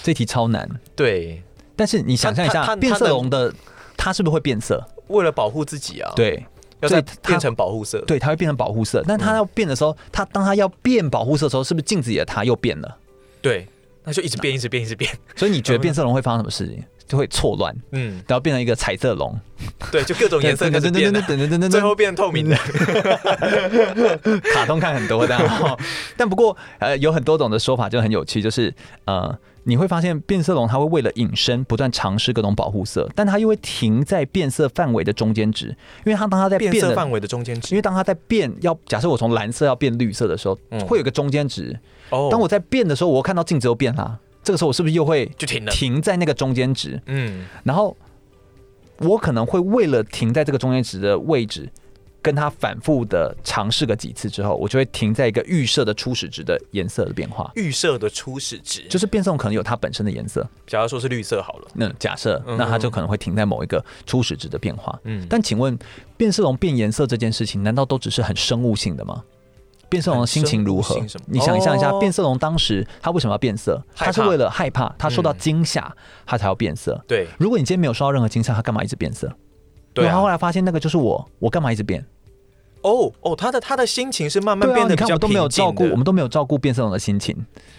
[0.03, 0.69] 这题超难。
[0.95, 1.43] 对，
[1.75, 3.53] 但是你想象一下，变色龙的
[3.95, 4.83] 它是不是会变色？
[5.07, 6.11] 为了保护自己啊？
[6.15, 6.45] 对，
[6.79, 7.99] 要再变成保护色。
[8.05, 9.03] 对，它会变成保护色。
[9.07, 12.97] 但它要变的时候，它当它要变保护色的时候，是不是镜子里的它又变了？
[13.41, 13.67] 对。
[14.03, 15.11] 那就一直变，一直变，一直变。
[15.35, 16.83] 所以你觉得 变色龙会发生什么事情？
[17.07, 19.37] 就会错乱，嗯，然后变成一个彩色龙。
[19.91, 21.13] 对，就各种颜色 开始变，
[21.69, 22.55] 最后变透明的。
[24.53, 25.77] 卡通看很多这样，
[26.17, 28.73] 但不过呃，有很多种的说法就很有趣，就是
[29.05, 35.67] 呃，你会发现变色龙它会为了隐身，不断尝试各种保护色，但它又会停在变色范围的中间值，
[36.05, 41.79] 因为它当它在变色范围的中间值，因为当它在变，要假设我从蓝色要变绿色的时候，会有个中间值。
[42.09, 45.71] 哦，当我在变的时候，我看到镜子又变了，这个时候我是不是又会就停了？
[45.71, 47.97] 停在那个中间值，嗯，然后
[48.99, 51.67] 我可能会为了停在这个中间值的位置，
[52.21, 57.51] 跟他反复的尝试个几次之后，我就会停在一个预设的初始值的颜色的变化。
[57.55, 64.97] 预设的初始值就是变色龙可能有它本身的颜色，假如说是绿色好了，那假设那它就可能会停在某一个初始值的变化。
[65.05, 65.77] 嗯，但请问
[66.15, 69.23] 变色龙变颜色这件事情，难道都只是很生物性的吗？
[69.89, 70.99] 变色龙的心情如何？
[71.27, 73.81] 你想象一下，变色龙当时他为什么要变色？
[73.95, 75.93] 他是为了害怕，他受到惊吓，
[76.25, 77.01] 他才要变色。
[77.07, 79.31] 对，如果你今天没有受到任何惊吓，他干嘛一直变色？
[79.93, 82.05] 对，他后来发现那个就是我，我干嘛一直变？
[82.85, 85.27] 哦哦，他的他的心情是慢慢变得比较平静的。
[85.27, 87.35] 你看，我都没有照顾，我们都没有照顾变色龙的心情。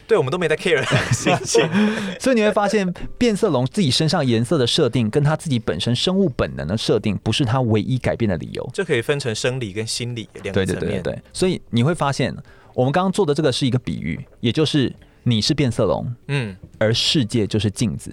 [0.09, 1.69] 对，我们都没在 care 他的心情。
[2.19, 8.69] 所以你会发现，变色龙自己身上颜色的设定，跟他自己本身生物本能的设定，不是他唯一改变的理由。
[8.75, 10.81] 这可以分成生理跟心理两个层面。
[10.81, 11.23] 对对对对。
[11.33, 12.37] 所以你会发现，
[12.75, 14.93] 我们刚刚做的这个是一个比喻，也就是
[15.23, 18.13] 你是变色龙，嗯，而世界就是镜子。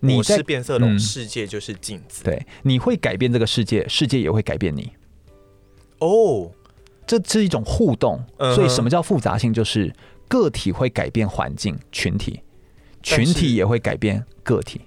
[0.00, 2.22] 你是变色龙，世界就是镜子。
[2.22, 4.92] 对，你会改变这个世界，世界也会改变你。
[5.98, 6.50] 哦，
[7.06, 8.20] 这是一种互动，
[8.54, 9.52] 所以什么叫复杂性？
[9.52, 9.92] 就是
[10.28, 12.40] 个体会改变环境，群体，
[13.02, 14.80] 群体也会改变个体。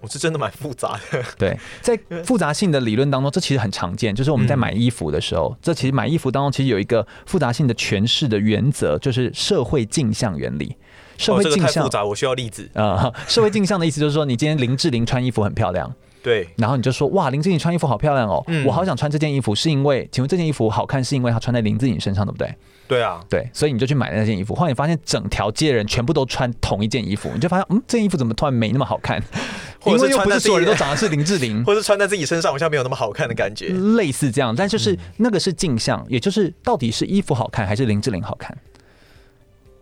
[0.00, 1.24] 我是真的蛮复杂的。
[1.38, 4.14] 对，在复杂性的理论当中，这其实很常见。
[4.14, 10.76] 就是我们在买衣服的时候，这其实买衣服当中其实有一个复杂性的诠释的原则，就是社会镜像原理。
[11.16, 13.10] 社会镜像复杂，我需要例子啊。
[13.26, 15.94] 社会镜像的意思就是说，你今天林志玲穿衣服很漂亮。
[16.24, 22.54] 对，然后你就说哇，林志颖穿衣服好漂亮哦，嗯、我好想穿这件衣服，是因为，请问这件衣服好看是因为它穿在林志颖身上，对不对？
[22.88, 29.22] 对啊，对，所以你就去买那件衣服，后来你发现整条街的人全部都穿同一件衣服，你就发现嗯，这件衣服怎么突然没那么好看？
[29.80, 38.56] 或者是穿在所有人都长得是林志玲， 或者是穿在自己身上好像没有那么好看的感觉，类似这样，但就是那个是镜像，也就是到底是衣服好看还是林志玲好看？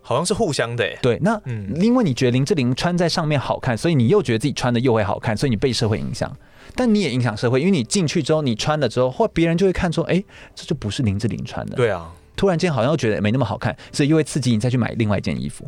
[0.03, 1.17] 好像是互相的，对。
[1.21, 1.41] 那
[1.81, 6.31] 因为你觉得林志玲穿在上面好看，所以你又觉得自己穿的又会好看，所以你被社会影响。
[6.75, 11.75] 但你也影响社会，因为你进去之后，你穿了之后，或别人就会看出，哎、欸，这就不是林志玲穿的。
[11.75, 15.65] 对啊，突然间好像又觉得没那么好看，所以又会刺激你再去买另外一件衣服。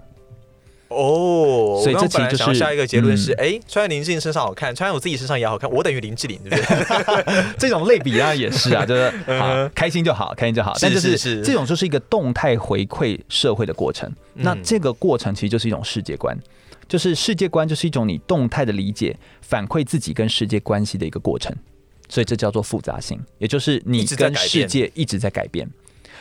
[0.90, 7.44] 哦，所以这其实就是下一个结论是，哎、穿在林志玲身上好看，穿在我自己身上也好看，我等于林志玲，对不对？
[7.58, 10.74] 这种类比啊，也是啊，就是 好开心就好，开心就好。
[10.82, 14.12] 但就是这种就是一个动态回馈社会的过程。
[14.34, 16.38] 那这个过程其实就是一种世界观。
[16.88, 21.52] 就是世界观，就是一种你动态的理解，反馈自己跟世界关系的一个过程，
[22.08, 25.68] 所以这叫做复杂性，也就是你跟世界一直在改变。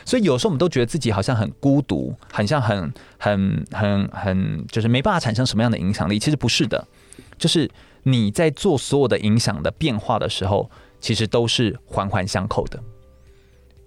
[0.05, 6.19] 所以有时候我们都觉得自己好像很孤独，很像很很很很，就是没办法产生什么样的影响力。
[6.19, 6.87] 其实不是的，
[7.37, 7.69] 就是
[8.03, 10.69] 你在做所有的影响的变化的时候，
[11.01, 12.79] 其实都是环环相扣的。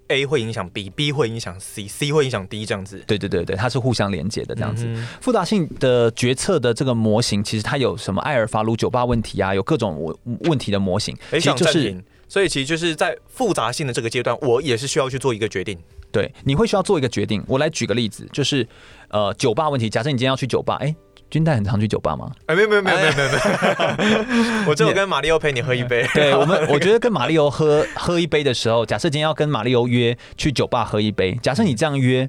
[0.09, 3.03] A 会影响 B，B 会影响 C，C 会影响 D，这样子。
[3.05, 4.85] 对对对对，它是互相连接的这样子。
[4.87, 11.15] 嗯、复杂性的决策的这个模型，其实它有什么艾尔法鲁酒吧问题啊，有各种问问题的模型。
[11.33, 15.77] 其实就是，所以其实就是在复杂性的这个阶段，我也是需要去做一个决定。
[16.11, 17.43] 对，你会需要做一个决定。
[17.47, 18.67] 我来举个例子，就是
[19.09, 19.89] 呃，酒吧问题。
[19.89, 20.95] 假设你今天要去酒吧，哎。
[21.29, 22.31] 军代很常去酒吧吗？
[22.47, 23.35] 哎，没有没有没有没有没有没
[24.63, 26.03] 有， 我只有跟马里欧陪你喝一杯。
[26.11, 32.27] 对我们，我觉得跟马里欧喝喝一杯的时候，假设今天要跟马里欧约去酒吧喝一杯，假设你这样约，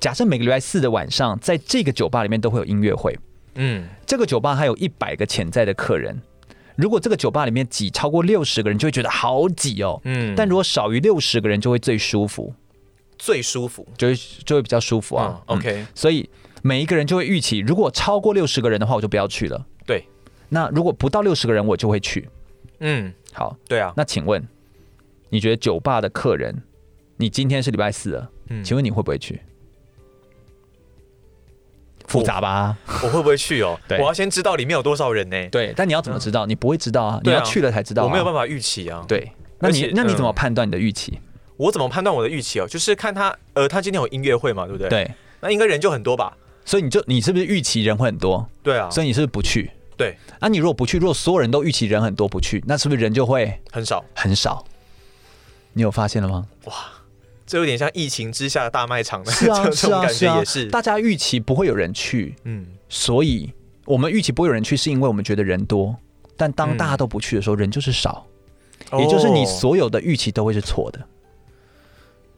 [0.00, 3.18] 假设每个礼拜四的晚上，在这个酒吧里面都会有音乐会。
[3.54, 6.20] 嗯，这个酒吧还有一百个潜在的客人，
[6.76, 9.98] 如果这个酒吧里面挤超过六十个人，就会觉得好挤哦。
[10.04, 12.52] 嗯，但如果少于六十个人，就会最舒服，
[13.18, 14.14] 最舒服，就会
[14.44, 15.42] 就会比较舒服啊。
[15.48, 16.28] 嗯、OK，所以。
[16.62, 19.66] 每一个人就会预期，如果超过六十个人的话，我就不要去了。
[19.86, 20.04] 对，
[20.48, 22.28] 那如果不到六十个人，我就会去。
[22.80, 23.92] 嗯，好，对啊。
[23.96, 24.44] 那请问，
[25.28, 26.64] 你觉得酒吧的客人，
[27.18, 29.40] 你今天是礼拜四了，嗯，请问你会不会去？
[32.08, 32.76] 复杂吧？
[33.04, 33.78] 我会不会去哦？
[33.86, 35.48] 对，我要先知道里面有多少人呢？
[35.50, 36.46] 对，但你要怎么知道？
[36.46, 38.02] 你不会知道啊，你要去了才知道。
[38.02, 39.04] 我没有办法预期啊。
[39.06, 41.20] 对，那你那你怎么判断你的预期？
[41.56, 42.66] 我怎么判断我的预期哦？
[42.68, 44.88] 就是看他，呃，他今天有音乐会嘛，对不对？
[44.88, 46.36] 对，那应该人就很多吧。
[46.64, 48.48] 所以你就你是不是预期人会很多？
[48.62, 49.70] 对啊，所以你是不是不去？
[49.96, 54.64] 对，啊，你如果不去，如果所有人都预期人很多不去，那是不是人就会很少很少？
[55.72, 56.46] 你有发现了吗？
[56.64, 56.74] 哇，
[57.46, 63.50] 这有点像疫情之下的大卖场的是啊， 这种感觉也是，是啊，大家预期不会有人去，嗯，所以
[63.84, 65.96] 我们预期不会有人去，是因为我们觉得人多，
[66.36, 68.26] 但当大家都不去的时候，人就是少，
[68.98, 71.00] 也就是你所有的预期都会是错的。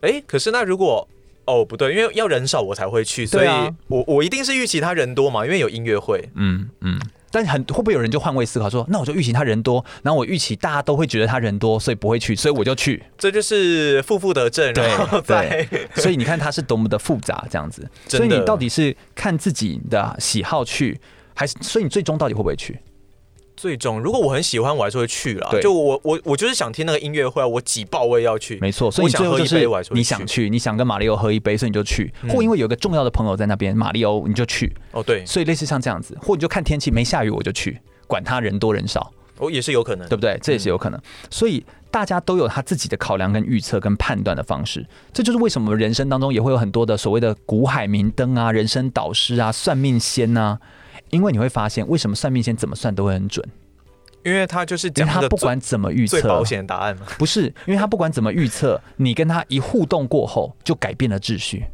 [0.00, 1.08] 哎，可是那如果。
[1.50, 3.48] 哦，不对，因为要人少我才会去，所以
[3.86, 6.28] 我我一定是预期他人多嘛，因为有音乐会。
[6.34, 13.02] 嗯嗯，但很会不会有人就换位思考说，那我就预期他人多，然后我预期大家都会觉得他人多，所以不会去，所以我就去。
[13.16, 17.88] 这就是负负得正，然后对对， 所以你看他是多么的复杂，这样子。
[18.06, 21.00] 所以你到底是看自己的喜好去，
[21.32, 22.78] 还是所以你最终到底会不会去？
[23.58, 25.60] 最终，如果我很喜欢，我还是会去了。
[25.60, 28.56] 就我我我就是想听那个音乐会，我挤爆我也要去。
[28.60, 32.14] 没错，所以你最后就是你想去，你想跟马里欧喝一杯，所以你就去。
[32.22, 34.72] 嗯、或因为有个重要的朋友在那边，马里欧你就去。
[34.92, 40.38] 哦，对，所以类似像这样子，或你就看天气没下雨我就去，管他人多人少，哦也是有可能，对不对？
[40.40, 41.00] 这也是有可能。
[41.00, 50.60] 嗯、所以大家都有他自己的考量跟预测跟判断的方式，这就是为什么人生当中也会有很多的所谓的古海明灯啊、人生导师啊、算命仙啊，
[51.10, 53.46] 因为你会发现为什么算命先怎么算都会很准。
[54.24, 57.44] 因为他就是讲他不管怎么预测最保险答案嘛，不是？
[57.66, 61.64] 因为他不管怎么预测， 你跟他一互动过后就改变了秩序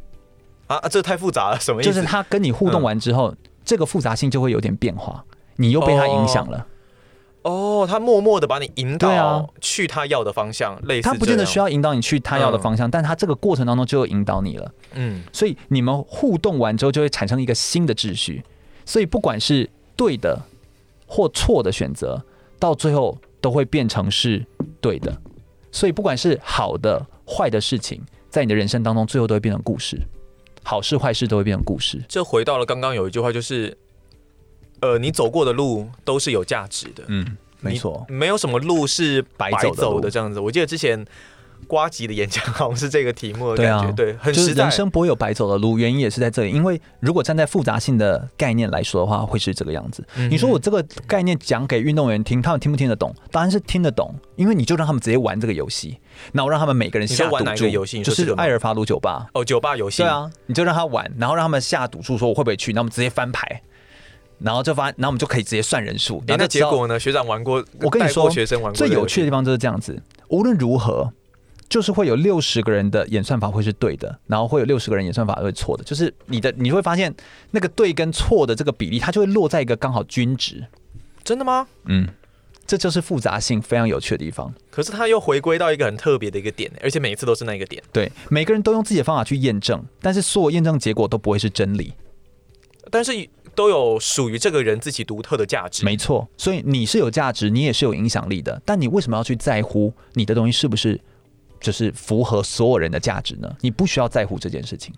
[0.67, 0.79] 啊！
[0.87, 1.91] 这太复杂了，什么意思？
[1.91, 5.25] 就是他跟你互动完之后，嗯、这个复杂性就会有点变化，
[5.57, 6.65] 你又被他影响了。
[7.41, 14.71] 哦，哦，他默默的把你引导去他要的方向，类似他不见得需要引导你去他要的方向，嗯、但他这个过程当中就会引导你了。
[14.93, 18.43] 嗯，所以你们互动完之后就会产生一个新的秩序，
[18.85, 20.41] 所以不管是对的
[21.05, 22.23] 或错的选择。
[22.57, 24.43] 到最后都会变成是
[24.79, 25.15] 对的，
[25.73, 29.99] 所以不管是好的、坏的事情，在你的人生当中，最后都会变成故事。
[30.63, 32.01] 好事、坏事都会变成故事。
[32.07, 33.77] 这回到了刚刚有一句话，就是，
[34.79, 37.03] 呃，你走过的路都是有价值的。
[37.07, 40.09] 嗯，没错，没有什么路是白走的。
[40.09, 41.05] 这样子，我记得之前。
[41.65, 44.63] 呱吉的演讲好像是这个题目的感觉，对，啊、对，很实在。
[44.63, 46.51] 人生不会有白走的路，原因也是在这里。
[46.51, 50.05] 因为如果站在复杂性的概念来说的话，会是这个样子。
[50.15, 53.13] 嗯、你说我这个概念讲给运动员听，他们听不听得懂？
[53.31, 55.97] 当然是听得懂，因为你就让他们直接玩这个游戏。
[56.31, 58.01] 那我让他们每个人下赌注，玩哪个游戏？
[58.01, 60.03] 就是艾尔法鲁酒吧哦，酒吧游戏。
[60.03, 62.73] 对啊，你就让他玩，然后让他们下赌注，说我会不会去？
[62.73, 63.61] 那我们直接翻牌，
[64.39, 66.23] 然后就发，然后我们就可以直接算人数。
[66.27, 66.99] 那结果呢？
[66.99, 70.01] 学长玩过，我跟你说，学生玩过最有趣的地方就是这样子。
[70.29, 71.11] 无论如何。
[71.67, 75.83] 就是会有六十个人的演算法会是对的，然后会有六十个人演算法会错的。
[75.83, 77.13] 就是你的你会发现
[77.51, 80.63] 那个对跟错的这个比例，它就会落在一个刚好均值。
[81.23, 81.67] 真的吗？
[81.85, 82.07] 嗯，
[82.67, 84.53] 这就是复杂性非常有趣的地方。
[84.69, 87.81] 可是它又回归到一个很特别的一个点，而且每一次都是那个点。
[87.91, 91.93] 对，每个人都用自己的方法去验证，但是所有验证结果都不会是真理。
[92.91, 93.11] 但是
[93.55, 95.83] 都有属于这个人自己独特的价值。
[95.83, 98.61] 没错，所以你是有价值，你也是有影响力的。
[98.63, 101.01] 但你为什么要去在乎你的东西是不是？
[101.65, 103.51] 就是符合所有人的价值呢？
[103.61, 104.93] 你不需要在乎这件事情。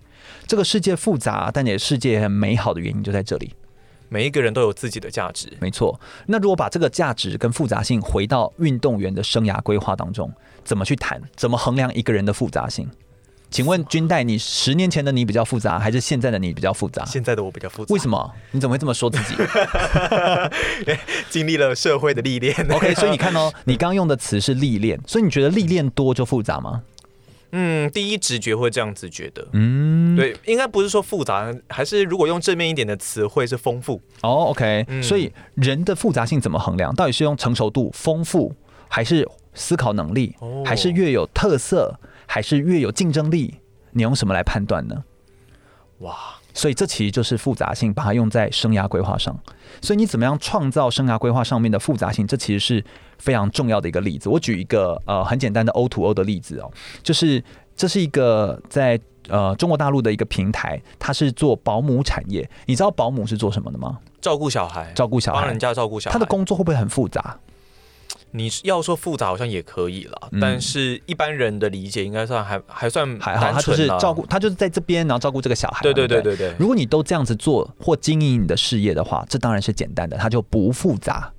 [0.46, 3.54] 这个世界复杂，但也世界很美好的原因就在这里。
[4.10, 5.98] 每一个人都有自己的价值，没错。
[6.26, 10.30] 那如果把这个价值跟复杂性回到运动员的生涯规划当中，
[10.66, 11.22] 怎么去谈？
[11.38, 12.90] 怎么衡量一个人的复杂性？
[13.50, 17.06] 请问君代，你十年前的你比较复杂，还是现在的你比较复杂？
[17.06, 17.94] 现在的我比较复杂。
[17.94, 18.32] 为什么？
[18.52, 19.36] 你怎么会这么说自己？
[21.30, 22.54] 经历了社会的历练。
[22.70, 26.84] OK，所以你看哦，你刚用的词是历练，所以你觉得历练多就复杂吗？
[27.54, 29.48] 嗯，第一直觉会这样子觉得。
[29.54, 34.02] 嗯，对，应该不是说复杂，还是如果用正面一点的词汇是丰富。
[34.22, 36.94] 哦，OK，嗯，所以人的复杂性怎么衡量？
[36.94, 38.54] 到底是用成熟度、丰富，
[38.90, 40.36] 还是思考能力，
[40.66, 43.56] 还是越有特色，还是越有竞争力？
[43.94, 45.04] 你用什么来判断呢？
[46.02, 46.16] 哇，
[46.54, 49.36] 所以这其实就是复杂性，把它用在生涯规划上。
[49.82, 52.28] 所以你怎么样创造生涯规划上面的复杂性？
[52.28, 52.86] 这其实是。
[53.20, 56.72] 非常重要的一个例子，我举一个呃很简单的 O to O 的例子哦，
[57.02, 57.44] 就是
[57.76, 62.48] 这是一个在呃中国大陆的一个平台，它是做保姆产业。
[62.68, 63.98] 你知道保姆是做什么的吗？
[64.22, 66.14] 照顾小孩，照顾小孩，帮人家照顾小孩。
[66.14, 67.40] 他的工作会不会很复杂？
[68.32, 73.52] 你要说复杂，好像也可以了，嗯、但是一般人的理解应该算还还算还好。
[73.52, 75.82] 他就是照顾，他就是在这边，然后照顾这个小孩。
[75.82, 76.54] 对对对对对。
[76.60, 81.32] 如果你都这样子做或经营你的事业的话，这当然是简单的，它就不复杂。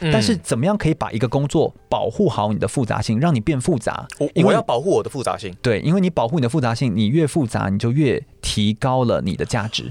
[0.00, 4.06] 但是怎么样可以把一个工作保护好你的复杂性，让你变复杂？
[4.18, 5.52] 我我要保护我的复杂性。
[5.60, 9.90] 对，因为你保护你的复杂性，你越复杂，你就越提高了你的价值，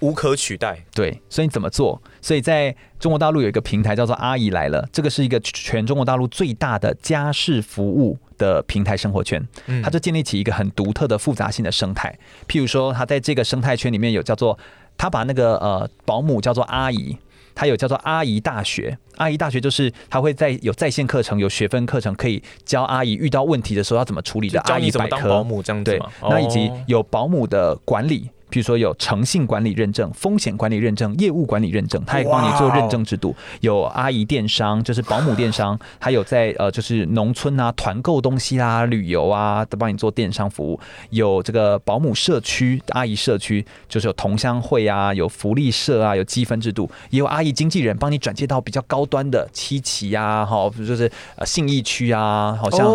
[0.00, 0.84] 无可取代。
[0.94, 2.00] 对，所以你怎么做？
[2.20, 9.42] 所以在中国大陆有一个平台叫做阿姨来了，这个是一个全中国大陆最大的家事服务的平台生活圈。
[9.82, 12.16] 它就建立起一个很独特的复杂性的生态。
[12.46, 14.58] 譬如说，它在这个生态圈里面有叫做，
[14.96, 17.16] 它把那个呃保姆叫做阿姨。
[17.54, 24.60] 它有叫做阿姨大学，阿姨大学就是它会在有在线课程、有学分课程，可以教阿姨遇到问题的时候要怎么处理的。
[24.60, 26.06] 阿姨百科，保姆这样子吗？
[26.20, 28.30] 对，那以及有保姆的管理。
[28.50, 33.34] 比如说有诚信管理认证、风险管理认证、业务管理认证，他也帮你做认证制度。
[33.60, 40.80] 有阿姨电商，就是保姆电商，还有在呃就是农村啊团购东西啊、旅游啊都帮你做电商服务。
[41.10, 52.86] 有这个保姆社区、阿姨社区，就是有同乡会啊、有福利社啊、有积分制度，也有阿姨经纪人帮你转介到比较高端的七期啊，哈，就是呃信义区啊，好像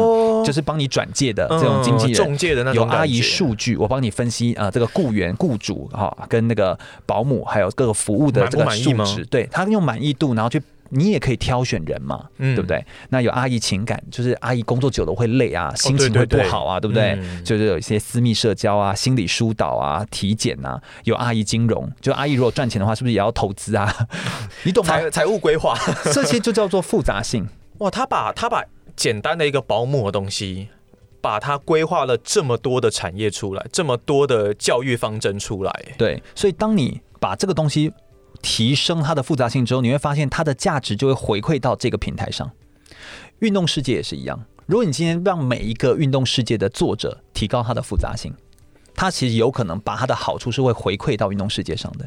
[0.44, 2.84] 就是帮你转介的这种经纪人，中介的那种。
[2.84, 5.36] 有阿姨数据，我帮你分析啊、呃，这个雇员。
[5.44, 12.86] 雇主哈跟那个保姆还有各个服务的这个素质，对他用满意度，然后去你也可以挑选人嘛，嗯、对不对？
[13.10, 17.30] 那有阿姨情感，就是阿姨工作久了会累啊，心情会不好啊，哦、对，对，对，对不对？
[17.30, 20.82] 嗯、就是有一些私密社交啊、心理疏导啊、体检啊。
[21.04, 23.94] 有阿姨金融，就阿姨如果赚钱的话，是不是也要投资啊？
[24.64, 24.98] 你懂吗？
[24.98, 25.76] 财财务规划，
[26.14, 27.46] 这些就叫做复杂性。
[27.80, 28.64] 哇，他把他把
[28.96, 30.70] 简单的一个保姆的东西。
[31.24, 37.94] 把它规划了这么多的产业出来，这么多的教育方针出来，对，所以当你把这个东西
[38.42, 42.52] 提升它的复杂性之后，你会发现它的价值就会回馈到这个平台上。
[43.40, 48.34] 运动世界也是一样，如果你今天让每一个运动世界的作者提高它的复杂性，
[48.94, 52.06] 它其实有可能把它的好处是会回馈到运动世界上的。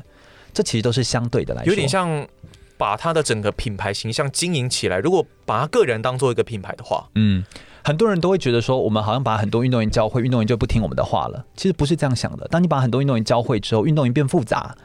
[0.52, 2.28] 这其实都是相对的来说，有点像
[2.76, 4.98] 把它的整个品牌形象经营起来。
[4.98, 7.42] 如果把他个人当做一个品牌的话，嗯。
[7.87, 11.47] 很多人都会觉得说，我们好像把很多运动员教会，运动员就不听我们的话了。
[11.55, 12.45] 其实不是这样想的。
[12.49, 14.76] 当你把很多运动员教会之后，运动员变复杂，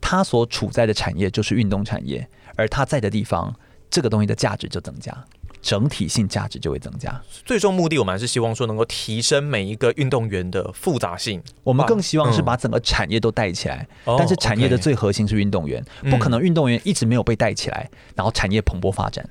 [0.00, 3.54] 他所处在的产业就是运动产业，而他在的地方，
[3.88, 5.16] 这个东西的价值就增加，
[5.62, 7.22] 整体性价值就会增加。
[7.46, 11.40] 最终目的，我们还是希望说能够提升每一个运动员的复杂性。
[11.62, 13.86] 我们更希望是把整个产业都带起来。
[14.04, 19.24] 嗯、但是产业的最核心是运动员，哦 okay、不可能运动员一直没有被带起来，然后产业蓬勃发展，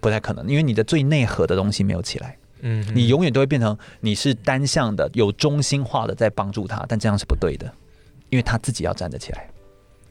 [0.00, 2.36] 不太可能，因为你的最内核的东西没有起来。
[2.60, 7.72] 嗯，你永远都会变成你是单向的、有中心化的在帮助他，但这样是不对的，
[8.30, 9.48] 因为他自己要站得起来。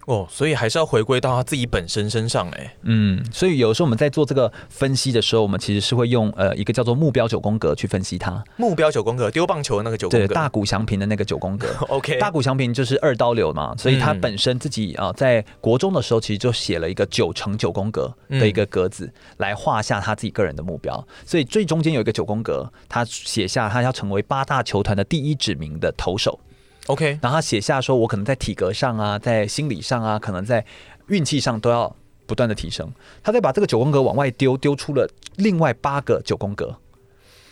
[0.08, 2.76] 哦，所以还是要回归到他自己本身身上哎。
[2.84, 8.42] 嗯，所以有时候我们在做这个分析的时候，我们其实是会用呃一个叫做目标九宫格去分析它。
[8.56, 11.68] 目标九宫格，丢棒球的那个九宫格，对，大谷翔平的那个九宫格。
[11.90, 21.06] OK，大谷翔平就是二刀流嘛，所以他本身自己啊、呃、在国中的时候其实就写了一个九乘九宫格的一个格子，来画下他自己个人的目标。
[21.26, 26.40] 所以最中间有一个九宫格，他写下他要成为八大球团的第一指名的投手。
[26.88, 30.66] OK，然后他写下说，我可能在体格上啊，在心理上啊，可能在
[31.08, 31.94] 运气上都要
[32.26, 32.90] 不断的提升。
[33.22, 36.78] 他再把这个九宫格往外丢，丢出了另外八个九宫格，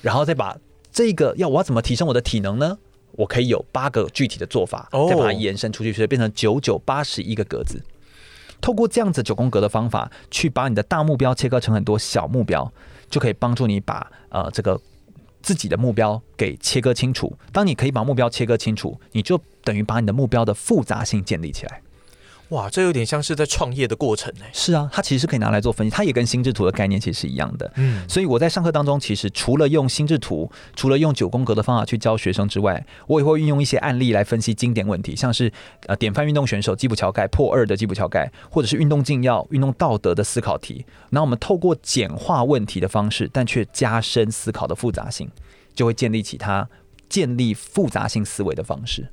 [0.01, 0.57] 然后再把
[0.89, 2.77] 这个要我要怎么提升我的体能呢？
[3.11, 7.81] 我可以有八个具体的做法，再把它延伸出去，所以变成九九八十一个格子。
[8.61, 12.71] 透过这样子九宫格的方法，去把你的大目标切割成很多小目标，
[13.09, 14.79] 就可以帮助你把呃这个。
[15.45, 17.31] 自己的目标给切割清楚。
[17.53, 21.79] 当你可以把目标切割清楚，你就等于把你的目标的复杂性建立起来。
[22.49, 24.49] 哇，这有点像是在创业的过程哎。
[24.53, 27.71] 是啊，它其实是可以拿来做分析，它也跟心智图的概念其实是一样的。
[27.75, 35.51] 嗯，所以我在上课当中，其实除了用心智图，除了用九宫格的方法去教学生之外，我也会运用一些案例来分析经典问题，像是
[35.87, 40.85] 呃典范运动选手基普乔盖破二的基普乔盖，或者是运动禁药、运动道德的思考题。
[41.09, 45.27] 那我们透过简化问题的方式，但却加深思考的复杂性，
[45.73, 46.69] 就会建立起它
[47.09, 49.07] 建立复杂性思维的方式。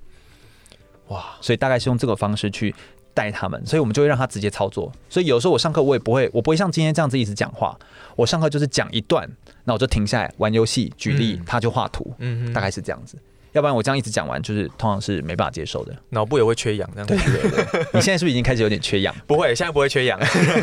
[1.08, 2.74] 哇，所以大概是用这个方式去。
[3.14, 4.90] 带他们，所以我们就会让他直接操作。
[5.08, 7.78] 所以有时候我上课我也不会，我不会像今天这样子一直讲话。
[8.16, 9.28] 我上课就是讲一段，
[9.64, 13.16] 那我就停下来玩游戏，举例，嗯、他就画图，嗯，大概是这样子。
[13.52, 16.88] 要不然我这样一直讲完，就是通常是没办法接受的，脑部也会缺氧。
[16.94, 19.14] 这样子对对对， 你现在是不是已经开始有点缺氧？
[19.26, 20.18] 不会，现在不会缺氧。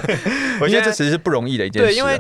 [0.62, 1.88] 我觉得这其实是不容易的一件事。
[1.88, 2.20] 对，因为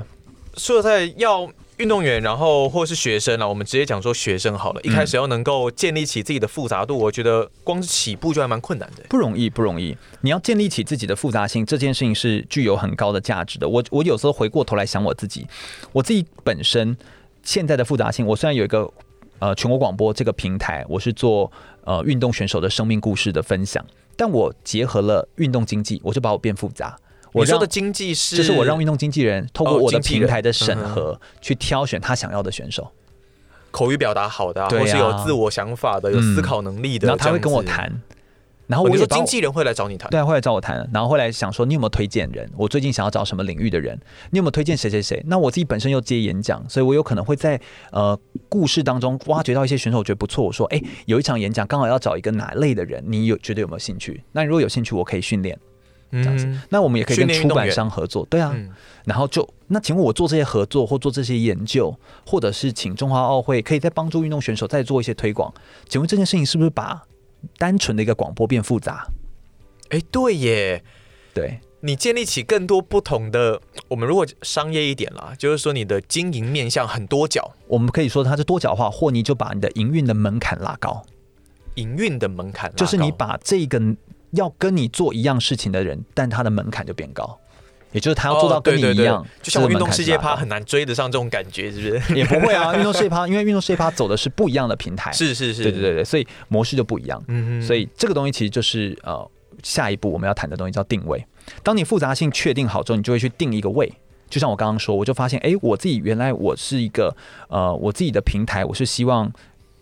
[0.55, 1.49] 说实在要。
[1.79, 4.81] 运动员，然后或是学生啊，我们直接讲说学生好了。
[4.81, 9.95] 一开始要能够建立起自己的复杂度，我觉得光是起步就还蛮困难的，不容易，不容易。
[10.19, 13.69] 你要建立起自己的复杂性，这件事情是具有很高的价值的。
[13.69, 15.47] 我我有时候回过头来想我自己，
[15.93, 16.97] 我自己本身
[17.43, 18.91] 现在的复杂性，我虽然有一个
[19.39, 21.49] 呃全国广播这个平台，我是做
[21.85, 23.85] 呃运动选手的生命故事的分享，
[24.17, 26.99] 但我结合了运动经济，我就把我变复杂。
[27.31, 32.91] 我说的经济是，就是我让运动经纪人透过我的平台的审核，去挑选他想要的选手，
[33.71, 38.01] 口语表达好的，或是有自我想法的，有思考能力的，然后他会跟我谈。
[38.67, 40.87] 然后我说经纪人会来找你谈，对，会来找我谈。
[40.93, 42.47] 然后后来想说，你有没有推荐人？
[42.55, 43.99] 我最近想要找什么领域的人？
[44.29, 45.19] 你有没有推荐谁谁谁？
[45.25, 47.59] 那我自己本身又接演讲，所以我有可能会在
[47.91, 48.15] 呃
[48.47, 50.45] 故事当中挖掘到一些选手，我觉得不错。
[50.45, 54.23] 我说，哎，有一场演讲刚好要找一个哪类的人，你有觉得有没有兴趣？
[54.33, 55.57] 那如果有兴趣，我可以训练。
[56.11, 58.55] 这样子，那我们也可以跟出版商合作，对啊。
[59.05, 61.95] 然后就那，请问我做这些合作或做这些研究，
[62.25, 65.51] 或者是请中华奥会可以再帮助运动选手再做一些推广，
[65.87, 67.01] 请问这件事情是不是把
[67.57, 69.07] 单纯的一个广播变复杂？
[69.89, 70.83] 哎，对耶，
[71.33, 81.03] 对，你建立起更多不同的，我们如果商业一点啦，就是说你的经营面向很多角，我们可以说它是多角化，或你就把你的营运的门槛拉高，
[81.75, 83.81] 营运的门槛就是你把这个。
[84.31, 87.39] 要跟你做一样事情的人，但他的门槛就变高，
[87.91, 92.15] 也就是他要做到跟你一样，哦、对对对，就像运动世界趴很难追得上这种感觉，是不是？
[92.15, 97.21] 也不会啊，运动世界趴，因为运动世界趴走的是不一样的平台， 是是是，对对对对，所以模式就不一样。
[97.27, 99.27] 嗯哼，所以这个东西其实就是呃，
[99.63, 101.25] 下一步我们要谈的东西叫定位。
[101.63, 103.91] 当你复杂性确定好之后，你就会去定一个位。
[104.29, 107.11] 就像我刚刚说，我就发现，哎，我自己原来我是一个
[107.47, 109.31] 呃，我自己的平台，我是希望。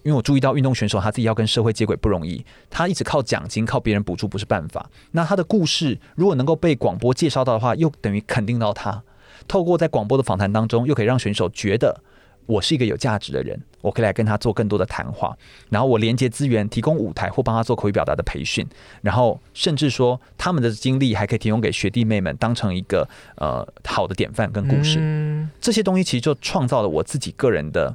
[0.08, 4.89] 因为我注意到运动选手他自己要跟社会接轨不容易，他一直靠奖金、靠别人补助不是办法。
[5.12, 9.03] 那他的故事如果能够被广播介绍到的话，又等于肯定到他。
[9.49, 12.01] 透过在广播的访谈当中，又可以让选手觉得
[12.45, 15.38] 我是一个有价值的人，我可以来跟他做更多的谈话。
[15.70, 18.66] 然后我连接资源，提供舞台或帮他做口语表达的培训。
[19.01, 23.05] 然后甚至说他们的经历还可以提供给学弟妹们，当成一个
[23.36, 24.99] 呃好的典范跟故事。
[25.01, 25.49] 嗯。
[25.60, 27.93] 这些东西其实就创造了我自己个人的。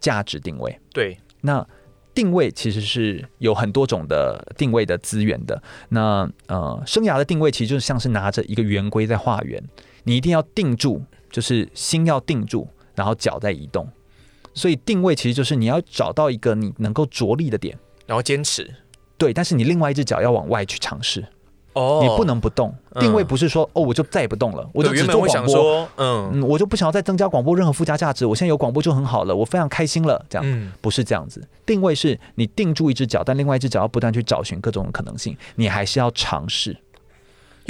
[0.00, 1.66] 价值定位，对，那
[2.12, 5.62] 定位其实是有很多种的定位的资源的。
[5.90, 9.62] 那呃，生涯的定位其实就是像是拿着一个圆规在画圆，
[10.04, 13.88] 你一定要定住，就是心要定住，然后脚在移动。
[14.52, 18.68] 所以定位其实就是你要找到一个你能够着力的点，然后坚持。
[19.16, 21.24] 对，但是你另外一只脚要往外去尝试。
[21.72, 22.74] 哦，你不能不动。
[22.98, 25.88] 定位不是说哦，我就再也不动了，我就只做广播。
[25.96, 28.26] 嗯，我就不想要再增加广播任何附加价值。
[28.26, 30.24] 我现在有广播就很好了，我非常开心了。
[30.28, 31.46] 这样，不是这样子。
[31.64, 36.76] 定位是你定住一只脚，但另外一只脚要不断去找寻各种可能性，你还是要尝试。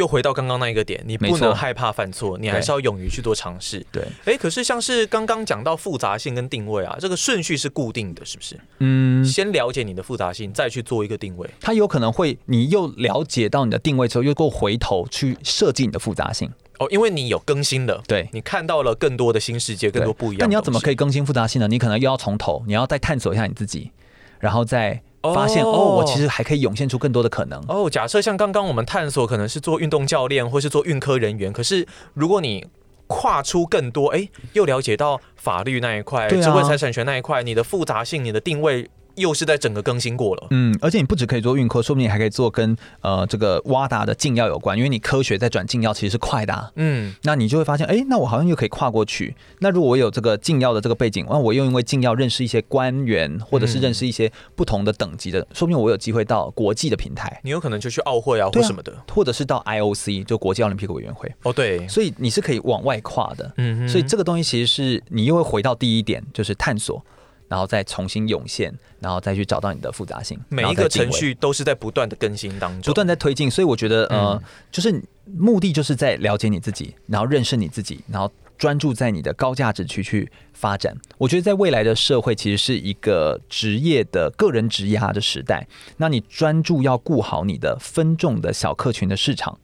[0.00, 3.84] 又回到刚刚那一个点，你不能害怕犯错，你还是要勇于去做尝试。
[3.92, 8.58] 对，哎，可是像是刚刚讲到复杂性跟定位啊，这个顺序是固定的，是不是？
[8.78, 11.48] 嗯，先了解你的复杂性，再去做一个定位。
[11.60, 16.50] 它有可能会，你又了解到你的定位之后，又够回头去设计你的复杂性。
[16.78, 20.40] 哦，因为你有更新了，对，你看到了更多的新世界，更多不一样。
[20.40, 21.68] 那你要怎么可以更新复杂性呢？
[21.68, 23.90] 你可能又要从头，你要再探索一下你自己，
[24.38, 25.02] 然后再。
[25.22, 27.88] 发现哦，我其实还可以涌现出更多的可能哦。
[27.90, 31.52] 假设像刚刚我们探索，可能是做运动教练，或是做运科人员。
[31.52, 32.66] 可是如果你
[33.06, 38.88] 跨出更多，哎，又了解到法律那一块、智慧财产权那一块，你的复杂性、你的定位。
[39.20, 49.36] 又是在整个更新过了，嗯，而且你不只可以做运科，说不定你还可以做跟呃这个 WADA 的禁药有关，因为你科学在转禁药其实是快的，啊，嗯，那你就会发现，哎、欸，那我好像又可以跨过去。
[49.60, 61.30] 那如果我有这个禁药的这个背景，那我又因为禁药认识一些官员，或者是认识一些不同的等级的，嗯、说不定我有机会到国际的平台，你有可能就去奥会啊，或什么的，啊，或者是到 IOC 就国际奥林匹克委员会。
[61.42, 67.04] 哦，对，所以你是可以往外跨的，嗯哼，所以这个东西其实是你又会回到第一点，就是探索。
[67.50, 70.38] 然后再重新涌现，然后再去找到你的复杂性。
[70.48, 73.50] 每一个程序都是在不断的更新当中，不断在推进。
[73.50, 80.96] 所以我觉得，呃，嗯、就是目的就是在了解你自己，然后认识你自己，然后专注在你的高价值区去发展。
[81.18, 85.66] 我觉得在未来的社会，其实是一个职业的个人职涯的时代。
[85.96, 89.58] 那你专注要顾好你的分众的小客群的市场。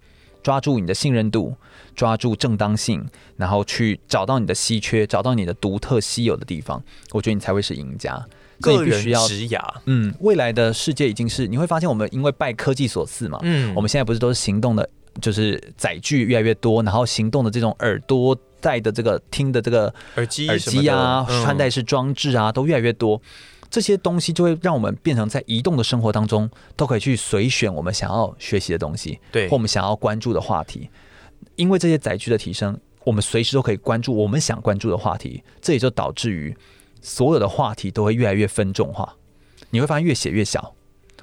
[0.47, 1.57] 抓住你的信任度，
[1.97, 3.05] 抓住正当性，
[3.37, 6.81] 然后去找到你的稀缺，找到你的独特稀有的地方，
[7.11, 8.25] 我觉得你才会是赢家。
[8.61, 9.09] 个人职
[9.49, 14.89] 涯，嗯，未来的世界已经是你会发现，我们因为拜科技所赐嘛，嗯，我们现在不是都是行动的，
[15.21, 23.21] 就是载具越来越多，然后行动的这种耳朵戴的这个听的这个耳机耳机啊，嗯、穿戴式装置啊，都越来越多。
[23.71, 30.89] 这些东西就会让我们变成在移动的生活当中都可以去随选我们想要学习的东西，对，或我们想要关注的话题。
[31.57, 35.43] 因为这些载具的提升，我们随时都可以关注我们想关注的话题。
[35.61, 36.57] 这也就导致于
[37.03, 39.15] 所有的话题都会越来越分众化。
[39.71, 40.75] 你会发现越写越小，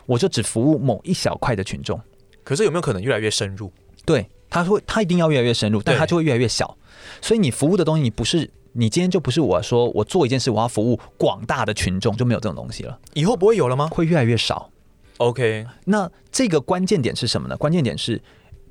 [0.06, 2.00] 我就只服务某一小块的群众。
[2.44, 3.72] 可是有没有可能越来越深入？
[4.06, 6.78] 对，他会，他一定要越来越深入，但他就会越来越小。
[7.22, 8.50] 所以你服务的东西，你不是。
[8.74, 13.00] 你今天就不是我说我做一件事，我要服务广大的群众，就没有这种东西了。
[13.14, 13.88] 以后不会有了吗？
[13.88, 14.70] 会越来越少。
[15.18, 17.56] OK，那这个关键点是什么呢？
[17.56, 18.20] 关键点是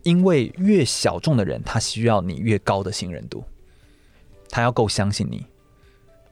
[0.02, 3.44] 因为越小众的人，他需要你越高的信任度，
[4.50, 5.46] 他要够相信你，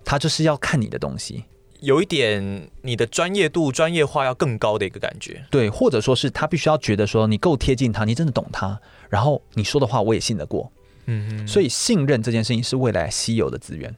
[0.05, 1.45] 他就是要看你的东西，
[1.79, 5.45] 有一点你的专业度、专业化要更高的一个感觉。
[5.49, 10.71] 对，或者说是他必须要觉得说你够贴近他，你真的懂他，然后你说的话我也信得过。
[11.11, 13.95] 嗯，所以信任这件事情是未来稀有的资源，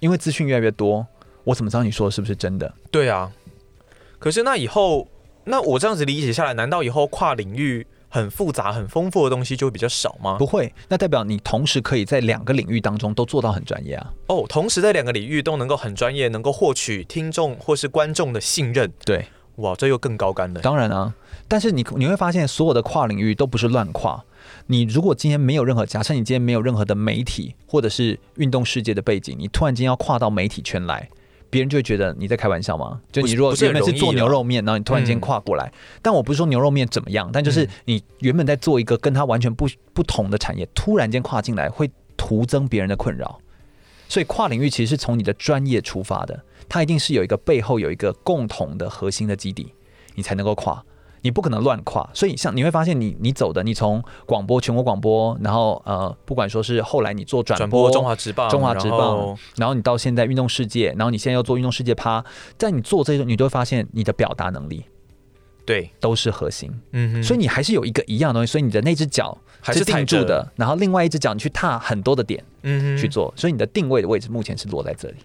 [0.00, 1.06] 因为资讯越来越多，
[1.44, 2.74] 我怎么知道你说的是不是真的？
[2.90, 3.30] 对啊，
[4.18, 5.08] 可是那以后，
[5.44, 10.36] 那我这样子理解下来，难道以后跨领域很复杂、很丰富的东西就会比较少吗？
[10.38, 14.12] 不会，那代表你同时可以在两个领域当中都做到很专业啊。
[14.28, 18.92] 哦，同时在两个领域都能够很专业，能够获取听众或是观众的信任。
[19.04, 19.26] 对，
[19.56, 20.60] 哇，这又更高干了。
[20.60, 21.14] 当然啊，
[21.48, 24.24] 但是你你会发现，所有的跨领域都不是乱跨。
[24.66, 31.08] 你如果今天没有任何，假设你今天没有任何的媒体或者是运动世界的背景，你突然间要跨到媒体圈来，
[31.50, 33.00] 别人就会觉得你在开玩笑吗？
[33.12, 43.38] 就你如果原本是做牛肉面，然后你突然间跨过来，但我不是说牛肉面怎么样，但就是你原本在做一个跟它完全不不同的产业，突然间跨进来会徒增别人的困扰。
[44.08, 49.74] 所以跨领域其实是从你的专业出发的，它一定是有一个背后有一个共同的核心的基底，
[50.14, 50.82] 你才能够跨。
[51.24, 62.22] 你不可能乱跨，所以像你会发现你，你你走的，你从广播全国广播，然后呃，不管说是后来你做转播，播中华职棒，中华职棒，然后，你到现在运动世界，然后你现在要做运动世界趴，
[62.58, 64.84] 在你做这些，你都会发现你的表达能力，
[65.64, 75.16] 对，都是核心，嗯哼，所以你还是有一个一样的东西，所以你的那只脚还是定住的，然后另外一只脚你去踏很多的点，嗯哼，去做，所以你的定位的位置目前是落在这里。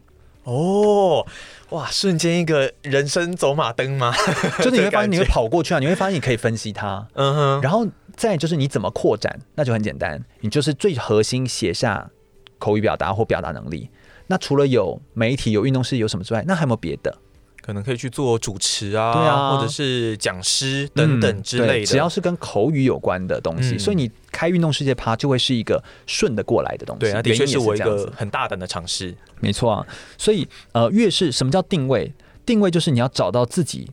[0.49, 1.25] 哦，
[1.69, 1.85] 哇！
[1.91, 4.11] 瞬间一个人生走马灯吗？
[4.57, 7.61] 就是你会发现你会跑过去啊，你会发现你可以分析它，嗯哼。
[7.61, 7.85] 然后
[8.15, 12.09] 再就是你怎么扩展，那就很简单，你就是最核心写下
[12.57, 13.89] 口语表达或表达能力。
[14.25, 17.15] 那除了有媒体、有运动室、有什么之外，那还有没有别的？
[17.61, 26.99] 可能可以去做主持啊，对啊，或者是讲师等等之类的，嗯，只要是跟口语有关的东西，嗯、所以你开运动世界趴就会是一个顺得过来的东西。
[27.01, 29.15] 对啊，的确是我一个很大胆的尝试。
[29.39, 29.85] 没错啊，
[30.17, 32.11] 所以呃，越是什么叫定位？
[32.45, 33.87] 定位就是你要找到自己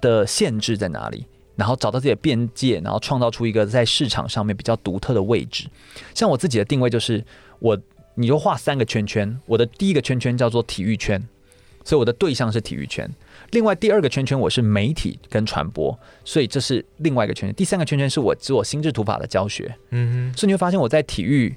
[0.00, 1.24] 的限制在哪里，
[1.54, 5.68] 然后找到自己的边界，然后创造出一个在市场上面比较独特的位置。
[6.14, 7.24] 像我自己的定位就是
[7.60, 7.78] 我，
[8.14, 11.22] 你就画三个圈圈，我的第一个圈圈叫做体育圈。
[11.86, 13.08] 所以我的对象是体育圈，
[13.52, 17.54] 另外第二个圈圈我是媒体跟传播，所以这是另外一个圈圈。
[17.54, 21.56] 第三个圈圈是我做心智图法的教学，嗯哼，所以你会发现我在体育、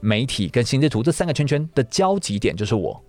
[0.00, 3.00] 媒体跟心智图这三个圈圈的交集点就是我，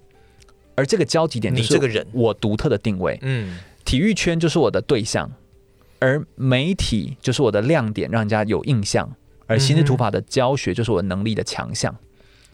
[0.76, 2.06] 而这个交集点就是这个人。
[2.12, 5.32] 我独特的定位，嗯，体育圈就是我的对象，
[5.97, 9.12] 而媒体就是我的亮点，让人家有印象，
[9.47, 11.91] 而心智图法的教学就是我能力的强项，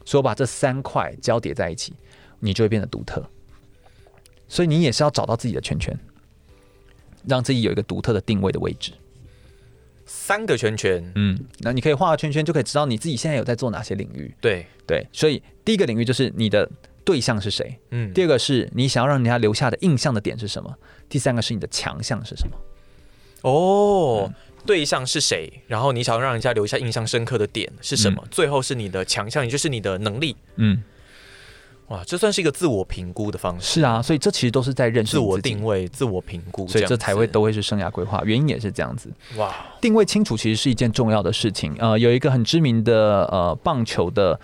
[0.06, 1.92] 所以我把这三块交叠在一起，
[2.40, 3.30] 你就会变得独特。
[4.50, 5.98] 所以你也是要找到自己的圈圈，
[7.26, 8.92] 让自己有一个独特的定位的位置。
[10.06, 14.34] 三个圈圈，嗯，那你可以画个圈圈，就可以知道你自己现在有在做哪些领域。
[14.42, 16.68] 对对，所以第一个领域就是你的
[17.06, 20.76] 对象是谁，嗯，第二个是你想要让人家留下的印象的点是什么，
[21.08, 22.58] 第三个是你的强项是什么。
[23.44, 24.34] 哦，嗯、
[24.66, 25.62] 对象是谁？
[25.68, 28.20] 然后你想要让人家留下印象深刻的点是什么？
[28.26, 30.84] 嗯、最后是你的强项，也就是你的能力，嗯。
[31.90, 33.80] 哇，这算是一个自我评估的方式。
[33.80, 38.22] 是啊，所以这其实都是在认识自，自我定位、自我评估，所以这才会都会是生涯规划。
[38.24, 39.12] 原因也是这样子。
[39.38, 41.76] 哇，定位清楚其实是一件重要的事情。
[41.80, 44.40] 呃，有一个很知名的呃棒球的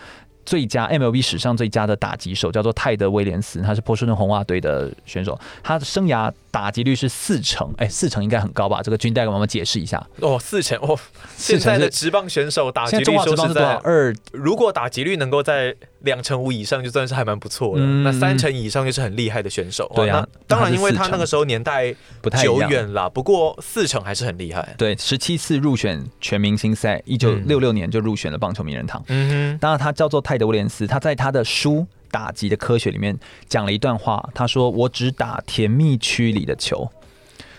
[0.46, 8.82] 最佳 MLB 史上最佳的打击手，叫做泰德威廉斯，他是波士顿红袜队的选手，他的生涯打击率是四成，哎，四成应该很高吧？
[8.84, 10.04] 这个军代给我们解释一下。
[10.20, 10.98] 哦，四成哦，
[11.36, 13.82] 现在的职棒选手打击率是多少？
[13.84, 15.76] 二，如果打击率能够在
[16.06, 17.84] 两成五以上，就算是还蛮不错的。
[17.84, 19.91] 嗯、那三成以上就是很厉害的选手。
[19.93, 24.74] 对啊，当然，因为他那个时候年代不太久远了，不过四成还是很厉害。
[24.78, 29.03] 对，十七次入选全明星赛，一九六六年就入选了棒球名人堂。
[29.08, 31.80] 嗯哼，当然他叫做泰德威廉斯，他在他的书
[32.10, 33.18] 《打击的科学》里面
[33.49, 36.89] 讲了一段话，他说：“我只打甜蜜区里的球。”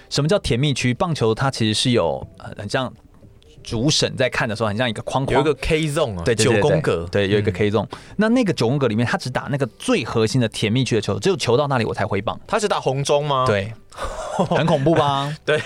[0.08, 0.94] 什么叫甜蜜区？
[0.94, 2.26] 棒球它其实是有
[2.56, 2.92] 很像。
[3.66, 7.84] 主审在看的时候，很像一个框框，有一个 K zone 啊，对，九宫格，对，有一个 K zone。
[7.84, 12.38] 嗯、那那个九宫格里面，他只打那个最核心的甜蜜区的球，只有球到那里我才挥棒。
[12.46, 13.44] 他是打红中吗？
[13.44, 13.72] 对，
[14.48, 15.36] 很恐怖吧？
[15.44, 15.60] 对，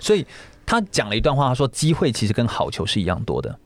[0.00, 0.24] 所以
[0.64, 3.58] 他讲了一段话，他说机会其实跟好球是一样多的。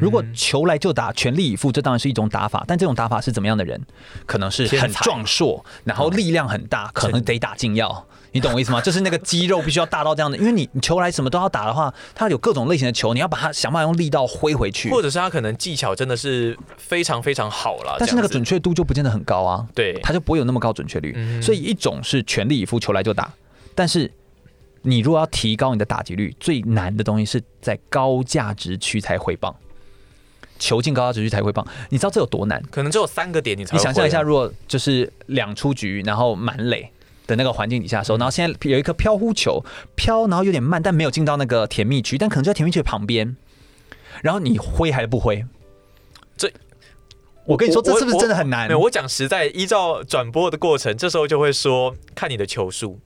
[0.00, 2.64] 如果球来就打，全力以赴，这当然是一种打法。
[2.68, 3.80] 但这种打法是怎么样的人？
[4.24, 8.06] 可能是很壮硕，然后力量很大，可能得打禁药。
[8.32, 8.80] 你懂我意思吗？
[8.80, 19.66] 就是那个肌肉必须要大到这样的，因为你你球来什么都要打的话，它有各种类型的球，你要把它想办法用力道挥回去，或者是他可能技巧真的是非常非常好了，但是那个准确度就不见得很高啊。
[19.74, 21.42] 对，它就不会有那么高准确率。
[21.42, 23.32] 所以一种是全力以赴，球来就打，
[23.74, 24.10] 但是
[24.82, 29.54] 你如果要提高你的打击率，最难的东西是在高价值区才挥棒，
[30.58, 31.66] 球进高价值区才挥棒。
[31.88, 32.62] 你知道这有多难？
[32.70, 36.90] 可能只有三个点，你才你想象一下，如果就是两出局，然后满垒。
[37.30, 39.64] 的那个环境底下的时候，然后现在有一颗飘忽球
[39.96, 43.36] 飘，然后有点慢，但没有进到那个甜蜜区，但可能就在甜蜜区旁边。
[44.22, 45.44] 然后你挥还是不挥？
[46.36, 46.50] 这
[47.46, 48.68] 我跟你说，这是不是真的很难？
[48.68, 53.00] 没有，我讲实在，依照转播的过程，这时候就会说看你的球数。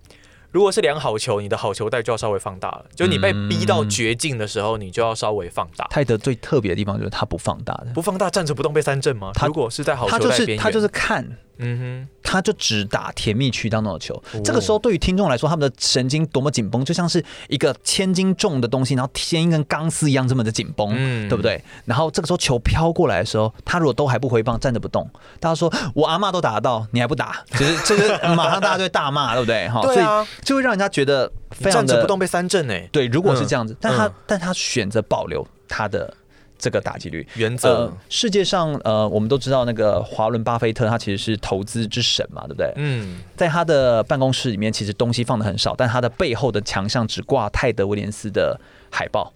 [0.51, 2.85] 如果是两好球，你的好球带就要稍微放大了。
[2.95, 5.85] 就你被逼到绝境的时候，你就要稍微放大。
[5.91, 9.33] 泰德最特别的地方就是他不放大的，不放大站着不动被三振吗？
[9.35, 11.39] 他如果是在好球带边缘，他就是他就是看。
[11.59, 14.14] 嗯哼，他就只打甜蜜区当中的球。
[14.32, 21.62] 哦、这个时候，对于听众来说，他们的神经多么紧绷，就像是一个千斤重的东西，然后牵一根钢丝一样这么的紧绷，嗯，对不对？
[21.84, 29.68] 然后这个时候球飘过来的时候，他如果都还不回棒，站着不动，大家说我阿嬷都打得到，你还不打，其实这是马上大家就会大骂，对不对？
[29.68, 32.88] 哈， 对啊，所以就会让人家觉得非常的站着不动被三振哎。
[32.90, 36.12] 对，如果是这样子，嗯、但他、嗯、但他选择保留他的。
[36.59, 37.26] 这个打击率。
[37.34, 42.72] 原则、呃，世界上呃，我们都知道那个华伦巴菲特，他其实是投资之神嘛，对不对？
[42.76, 48.59] 嗯，在他的办公室里面，其实东西放的很少，但他的背后的墙上只挂泰德威廉斯的
[48.90, 49.32] 海报，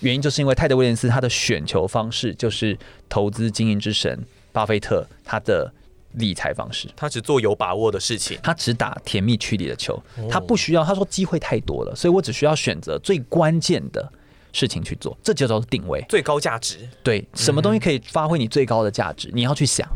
[0.00, 5.72] 原因就是因为泰德威廉斯他的选球方式就是投资经营之神巴菲特他的
[6.12, 14.12] 理财方式，他只做有把握的事情，他只打甜蜜区里的球，他不需要，他说机会太多了，所以我只需要选择最关键的。
[14.52, 16.88] 事情去做，这就叫做定位，最高价值。
[17.02, 19.28] 对，什么东西可以发挥你最高的价值？
[19.28, 19.88] 嗯、你要去想，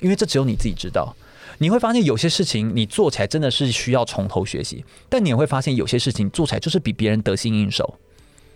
[0.00, 1.14] 因为这只有你自己知道。
[1.60, 7.98] 你会发现有些事情你做起来真的是需要从头学习，但你也会发现有些事情做起来就是比别人得心应手。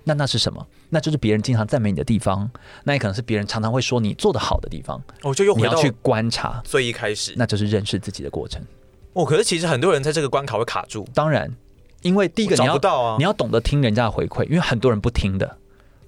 [0.05, 0.65] 那那是什么？
[0.91, 2.51] 那就是别人经常赞美你的地方，
[2.85, 5.03] 那也可能是别人常常会说你做的好的地方。
[5.23, 8.63] 哦，就又回到你要去观察，最一开始，那就是认识自己的过程。
[9.15, 11.07] 哦，可是其实很多人在这个关卡会卡住。
[11.13, 11.53] 当然。
[12.03, 15.57] 因为第一个你要到啊，你要懂得听人家的回馈，因为很多人不听的，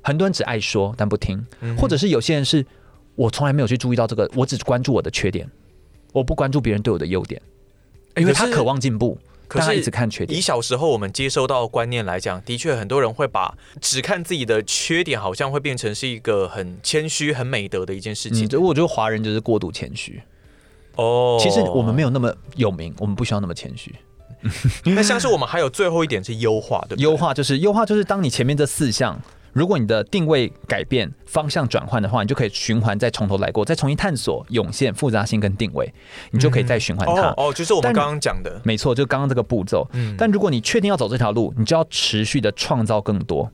[0.03, 2.65] 很多人只爱说但不听，嗯、或者是有些人是
[3.15, 5.49] 我从来没有去注意到这个，我只关注我的缺点，
[6.13, 7.41] 我不关注别人对我的优点，
[8.17, 10.37] 因为他渴望进步，可是他一直看缺点。
[10.37, 18.49] 以小时候我们接收到观念来讲，的确很多人会把只看自己的缺点，好像会变成是一个很谦虚、很美德的一件事情。
[18.51, 20.21] 嗯、我觉得华人就是过度谦虚。
[20.97, 23.95] 哦，其实我们没有那么有名，我们不需要那么谦虚。
[24.85, 29.19] 那像是我们还有最后一点是优化的，优化就是优化就是当你前面这四项，
[29.53, 35.93] 如果你的定位改变、方向转换的话，你就可以循环再从头来过，再重新探索、涌现复杂性跟定位，
[36.31, 37.33] 你就可以再循环它。
[37.37, 39.89] 哦，就是我们刚刚讲的，没错，就刚刚这个步骤。
[39.93, 43.51] 嗯，但如果你确定要走这条路，你就要持续的创造更多，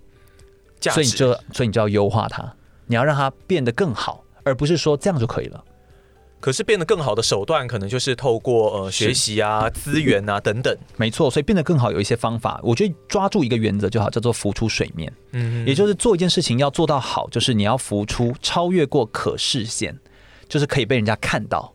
[0.80, 2.52] 所以你就所以你就要优化它，
[2.86, 5.62] 你要让它变得更好，而不是说这样就可以了。
[6.40, 10.74] 可是变得更好的手段，可能就是透过呃学习啊、资源啊等等。
[10.96, 12.58] 没错，所以变得更好有一些方法。
[12.62, 15.12] 我觉得抓住一个原则就好，叫做浮出水面。
[15.32, 19.98] 嗯，也就是做一件事情要做到好，就是你要浮出，超越过可视线，
[20.48, 21.74] 就是可以被人家看到，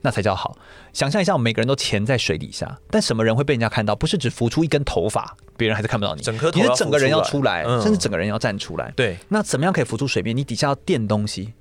[0.00, 0.56] 那才叫好。
[0.94, 3.94] 想象一下，我们每个人都潜在水底下，但什么人会被人家看到？
[3.94, 6.22] 不是只浮出一根头发，别人还是看不到你。
[6.22, 8.90] 整颗头，你是整个人要出来，嗯、甚至整个人要站出来。
[8.96, 10.34] 对，那怎么样可以浮出水面？
[10.34, 11.52] 你底下要垫东西。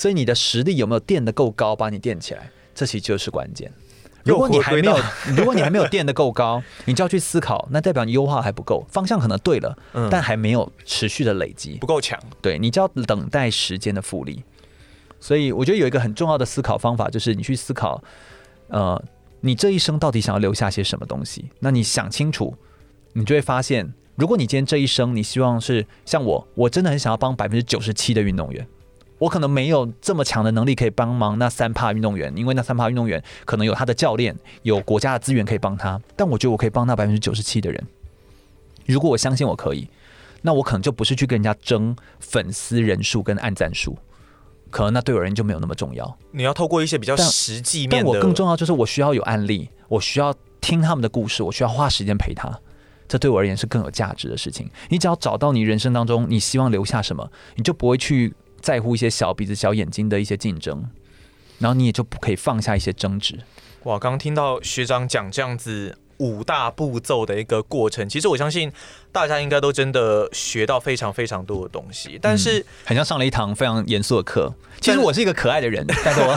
[0.00, 2.50] 所以你的实力有没有垫得够高，把你垫起来？
[2.74, 3.70] 这其实就是关键。
[4.24, 4.98] 如果你还没有，
[5.36, 9.76] 如果你还没有垫得够高， 你就要去思考，那代表你优化还不够，方向可能对了，
[10.10, 12.18] 但还没有持续的累积，不够强。
[12.40, 14.42] 对，你就要等待时间的复利。
[15.20, 18.02] 所以我觉得有一个很重要的思考方法，就是你去思考，
[18.68, 19.04] 呃，
[19.42, 21.50] 你这一生到底想要留下些什么东西？
[21.58, 22.56] 那你想清楚，
[23.12, 28.66] 你就会发现，如果你今天这一生你希望是像我，我真的很想要帮百分之九十七的运动员。
[29.20, 36.00] 我可能没有这么强的能力可以帮忙那三趴运动员，因为那三趴运动员可能有他的教练，有国家的资源可以帮他。
[36.16, 37.86] 但我觉得我可以帮那百分之九十七的人。
[38.86, 39.86] 如果我相信我可以，
[40.40, 43.94] 那我可能就不是去跟人家争粉丝人数跟按赞数，
[44.70, 46.18] 可能那对我而言就没有那么重要。
[46.30, 52.50] 你要透过一些比较实际面的，但我更重要就是我需要有案例，我需要听他们的故事，我需要花时间陪他。
[53.06, 54.70] 这对我而言是更有价值的事情。
[54.88, 58.34] 你只要找到你人生当中你希望留下什么，你就不会去。
[58.60, 60.84] 在乎一些小鼻子小眼睛的一些竞争，
[61.58, 63.38] 然后你也就不可以放下一些争执。
[63.84, 68.70] 哇，刚刚听到学长讲这样子五大步骤的一个过程，其实我相信
[69.10, 72.18] 大家应该都真的学到非常非常多的东西。
[72.20, 74.52] 但是、嗯、很像上了一堂非常严肃的课。
[74.82, 76.34] 其实我是一个可爱的人，但是我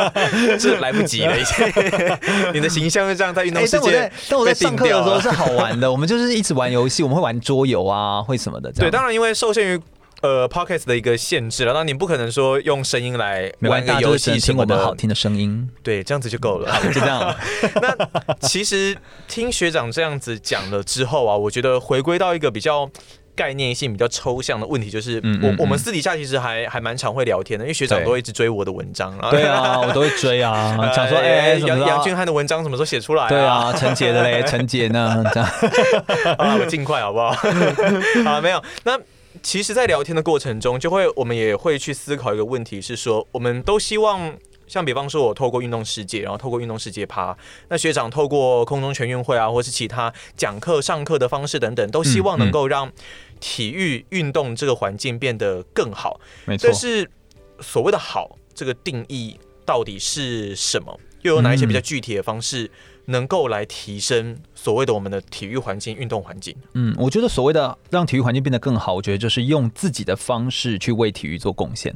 [0.58, 1.66] 是来不及了，已经。
[2.54, 5.92] 你的形象是这样在运动世界、欸，但我在上课的时候是好玩的。
[5.92, 8.72] 我们就是一直玩游戏，我们会玩桌游啊，会什么的。
[8.72, 9.80] 对，当然因为受限于。
[10.26, 17.32] 呃，Podcast 的一个限制了，那你不可能说用声音来玩个游戏，听我们好听的声音，对，这样子就够了，就这样。
[17.80, 18.96] 那其实
[19.28, 22.90] 听学长这样子讲了之后啊，我觉得回归到一个比较
[23.36, 33.28] 概念性、比较抽象的问题，就是我我们私底下其实还还蛮常会聊天的，因为学长都会一直追我的文章啊，对啊，我都会追啊， 想说哎，杨杨俊翰的文章什么时候写出来啊？
[33.28, 35.24] 对啊，陈杰的嘞， 陈杰呢？
[35.32, 35.48] 这样，
[36.36, 37.30] 啊，我尽快好不好？
[38.24, 38.98] 好，没有那。
[39.42, 47.36] 其实，在聊天的过程中，就会我们也会去思考一个问题，是说，我们都希望，像比方说，我透过运动世界，然后透过运动世界趴，
[47.68, 52.90] 那学长透过空中全运会啊，或是其他讲课、上课的方式等等，都希望能够让
[53.40, 56.20] 体育运动这个环境变得更好。
[56.44, 56.68] 没错。
[56.68, 57.08] 但是，
[57.60, 60.98] 所谓的好，这个定义到底是什么？
[61.22, 62.70] 又有哪一些比较具体的方式？
[63.06, 66.54] 能够来提升所谓的我们的体育环境、运动环境。
[66.74, 71.94] 嗯，我觉得所谓的让体育环境变得更好，我觉得就是用自己的方式去为体育做贡献，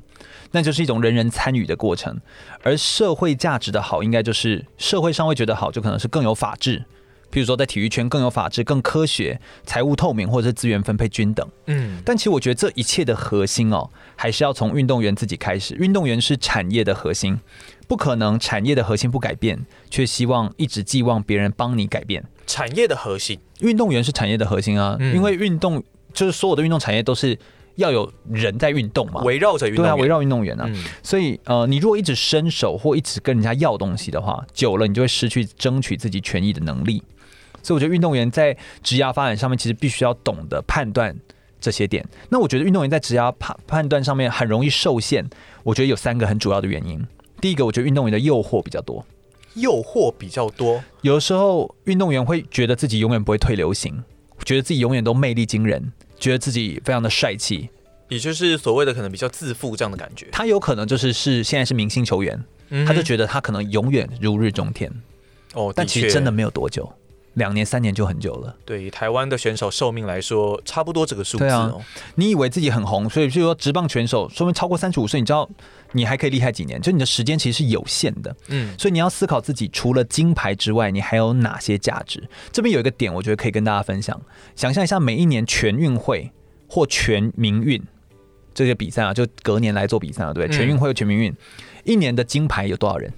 [0.53, 2.21] 那就是一种人人参与的过程。
[2.63, 6.79] 而社会价值的好，应该就是社会上会觉得好，就可能是更有法治，
[7.33, 11.49] 譬如说在体育圈更有法治、更科学、财务透明，或者是资源分配均等。
[11.67, 15.75] 嗯，但其实我觉得这一切的核心哦，还是要从运动员自己开始。
[15.75, 17.39] 运动员是产业的核心。
[17.91, 22.25] 不可能，产业的核心不改变，却希望一直寄望别人帮你改变。
[22.47, 25.83] 产业的核心，运动员是产业的核心啊，嗯、因为运动
[26.15, 27.37] 就是所有的运动产业都是
[27.75, 30.67] 要有人在运动嘛，围绕着运动员，对啊，围绕运动员啊。
[30.69, 37.03] 嗯、所以呃，你如果一直伸手或一直跟人家要东西的话，久了你就会失去争取自己权益的能力。
[37.61, 41.13] 所以我觉得运动员在职业发展上面，其实必须要懂得判断
[41.61, 42.07] 这些点。
[42.29, 45.29] 那我觉得运动员在职业判判断上面很容易受限，
[45.65, 47.05] 我觉得有三个很主要的原因。
[47.41, 49.05] 第一个，我觉得运动员的诱惑比较多，
[49.55, 50.83] 诱惑比较多。
[51.01, 54.03] 有的时候，运动员会觉得自己永远不会退流行，
[54.45, 57.69] 觉得自己永远都魅力惊人，觉得自己非常的帅气，
[58.09, 60.27] 也就是所谓的可能比较自负这样的感觉。
[60.33, 64.93] 他有可能就是是现在是明星球员，嗯、他就觉得他可能永远如日中天。
[65.55, 66.93] 哦，但其实真的没有多久。
[67.35, 68.57] 两年三年就很久了。
[68.65, 71.49] 对台湾的选手寿命来说，差不多这个数字哦。
[71.49, 75.49] 对啊，你以为自己很红，所以就是说职棒选手说明超过三十五岁，你知道
[75.93, 76.81] 你还可以厉害几年？
[76.81, 78.35] 就你的时间其实是有限的。
[78.49, 82.23] 嗯，所以你要思考自己除了金牌之外，你还有哪些价值？
[82.51, 84.21] 这边有一个点，我觉得可以跟大家分享。
[84.57, 86.31] 想象一下，每一年全运会
[86.69, 87.81] 或全民运
[88.53, 91.35] 这些比赛啊，就隔年来做比赛啊，对，全运会或全民运，
[91.85, 93.13] 一年的金牌有多少人？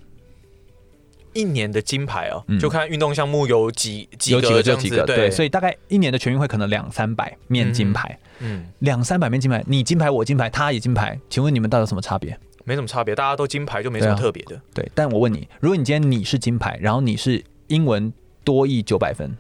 [1.32, 12.38] 一年的金牌哦，就看运动项目有几几个有几个就几个，对，所以大概一年的全运会可能两三百面金牌，嗯，两三百面金牌，你金牌我金牌他也金牌，请问你们到底有什么差别？
[12.64, 14.60] 没什么差别，大家都金牌就没什么特别的。
[14.72, 18.12] 对，但我问你，如果你今天你是金牌，然后你是英文
[18.44, 19.36] 多译九百分，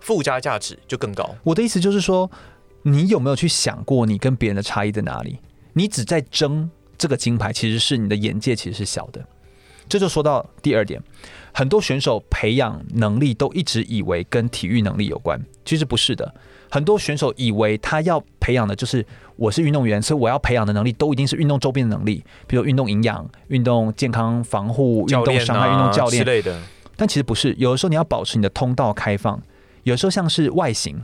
[0.00, 1.34] 附加价值就更高。
[1.42, 2.30] 我的意思就是说，
[2.82, 5.38] 你有没有去想过你跟别人的差异在哪里？
[5.72, 9.26] 你只在争这个金牌，其实是你的眼界其实是小的。
[9.88, 11.00] 这就说到第二点，
[11.52, 16.34] 很多选手培养能力都一直以为跟体育能力有关，其实不是的。
[16.70, 19.06] 很多选手以为他要培养的就是
[19.36, 26.60] 我是运动员，所以我要培养的能力都一定是运动周边的能力，比如运动营养、运动健康防护、运动伤害、运动教练之类的。
[26.96, 29.40] 但其实不是，有的时候你要保持你的通道开放，
[29.84, 31.02] 有时候像是外形、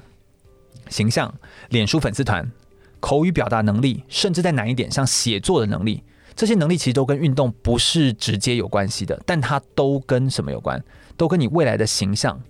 [0.89, 1.33] 形象、
[1.69, 2.51] 脸书粉丝团、
[2.99, 6.03] 口语表达能力，甚至在难一点，像写作的能力。
[6.41, 10.83] 这些能力其实都跟运动不是直接有关系的，但它都跟什么有关？
[11.15, 12.41] 都跟你未来的形象，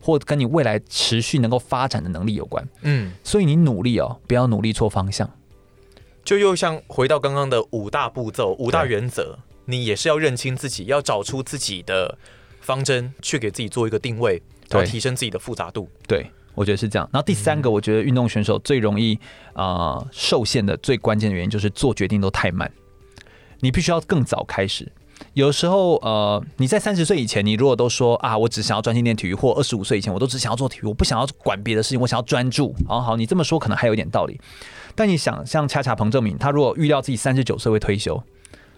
[0.00, 2.68] 或跟你未来持续能够发展的能力有关。
[2.82, 5.30] 嗯，所以你努力哦，不要努力错方向。
[6.24, 12.18] 就又像回到刚刚的五大步骤、五大原则，你也是要认清自己，要找出自己的
[12.60, 15.88] 方针，去给自己做一个定位，然后提升自己的复杂度。
[16.08, 17.08] 对，我觉得是这样。
[17.12, 19.14] 然后第三个，我觉得运动选手最容易
[19.52, 19.62] 啊、
[19.98, 22.68] 呃、受限的最关键的原因就是做决定都太慢，
[23.60, 24.90] 你必须要更早开始。
[25.32, 32.74] 有时候，呃，你在三十岁以前，你如果都说啊，我只想要专心练体育，或二十五岁以前，我都只想要做体育，我不想要管别的事情，我想要专注。
[32.86, 34.38] 好好，你这么说可能还有一点道理。
[34.94, 38.22] 但你想，像恰恰彭正明，他如果预料自己三十九岁会退休，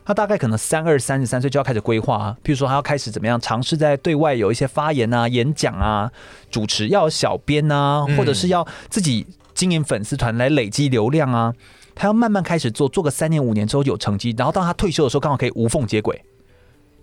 [0.05, 6.11] 他大概可能三二三十三岁就要开始规划啊，譬如说他要开始怎么样尝试在对外有一些发言啊、演讲啊、
[6.51, 11.53] 主持，要有小编啊，或者是要自己经营粉丝团来累积流量啊。
[11.99, 16.23] 他要慢慢开始做，做个三年五年之后有成绩，然后到他退休的时候刚好可以无缝接轨。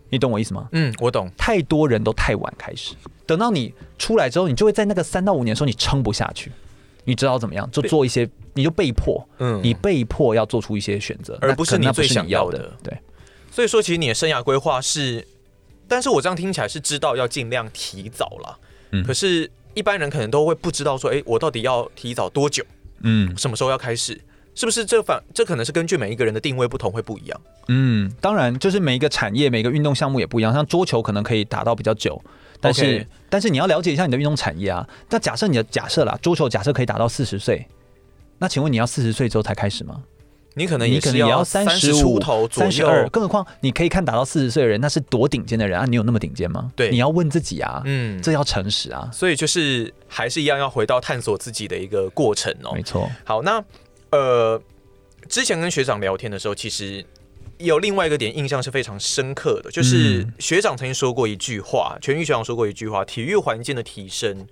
[0.10, 0.70] 你懂我意思吗？
[0.72, 1.30] 嗯，我懂。
[1.38, 2.96] 太多人都太晚开始，
[3.26, 6.50] 等到你出来之后，你就会在那个三到五年的时候你撑不下去。
[7.04, 7.70] 你知道怎么样？
[7.72, 12.58] 就做一些，你就被迫，嗯，你被迫要做出一些选择，而不是你最想要的。
[12.58, 12.98] 要的对。
[13.52, 15.28] 所以说，其实你的生涯规划是，
[15.90, 18.60] 但是我这样听起来是知道要尽量提早了。
[18.92, 19.04] 嗯。
[19.04, 22.64] 可是，一般人可能都会不知道说，哎，我到底要提早多久？
[23.02, 24.20] 嗯，什么时候要开始？
[24.56, 27.42] 是不是这反这可能是根据每一个人的定位不同会不一样？
[27.68, 30.54] 嗯，当然，就是每一个产业、每个运动项目也不一样。
[30.54, 32.20] 像桌球可能可以打到比较久，
[32.60, 33.06] 但是 Okay.
[33.30, 34.88] 但是你要了解一下你的运动产业啊。
[35.10, 37.68] 那假设你的假设啦，桌球假设可以打到四十岁，
[38.40, 40.02] 那请问你要四十岁之后才开始吗？
[40.58, 45.86] 你可能也是要三十出头、三十二，更何况你可以看打到四十岁的人，那是多顶尖的人啊！
[45.86, 46.72] 你有那么顶尖吗？
[46.78, 49.10] 对，你要问自己啊，嗯，这要诚实啊。
[49.12, 52.72] 所以就是还是一样要回到探索自己的一个过程哦。
[52.74, 53.12] 没错。
[53.26, 53.62] 好，那
[54.12, 54.62] 呃。
[55.28, 57.04] 之前跟学长聊天的时候，其实
[57.58, 64.46] 有另外一个点印象是非常深刻的，就是学长曾经说过一句话，全玉学长说过一句话：体育环境的提升，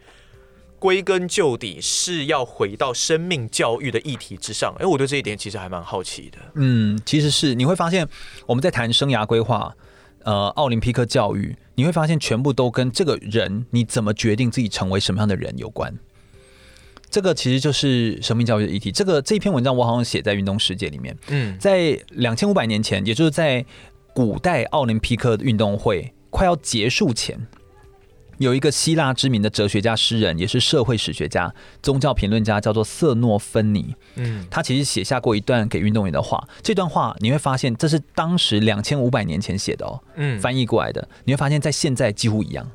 [0.80, 4.73] 归根究底是要回到生命教育的议题之上。
[4.80, 6.39] 哎，我对这一点其实还蛮好奇的。
[6.55, 8.09] 嗯，其实是你会发现，
[8.47, 9.75] 我们在谈生涯规划，
[10.23, 15.95] 呃，奥林匹克教育，你会发现全部都跟这个人你怎么决定自己成为什么样的人有关。
[17.14, 18.91] 这个其实就是生命教育的议题。
[18.91, 21.15] 这个这一篇文章我好像写在《运动世界》里面。
[21.27, 23.64] 嗯，在两千五百年前，也就是在
[24.15, 27.40] 古代奥林匹克运动会快要结束前，
[28.40, 31.53] 有一个希腊知名的哲学家、诗人，也是社会史学家、
[31.84, 33.94] 宗教评论家，叫做瑟诺芬尼。
[34.15, 36.44] 嗯，他其实写下过一段给运动员的话。
[36.64, 40.02] 这段话你会发现，这是当时两千五百年前写的哦。
[40.15, 42.72] 嗯，翻译过来的，你会发现在现在几乎一样。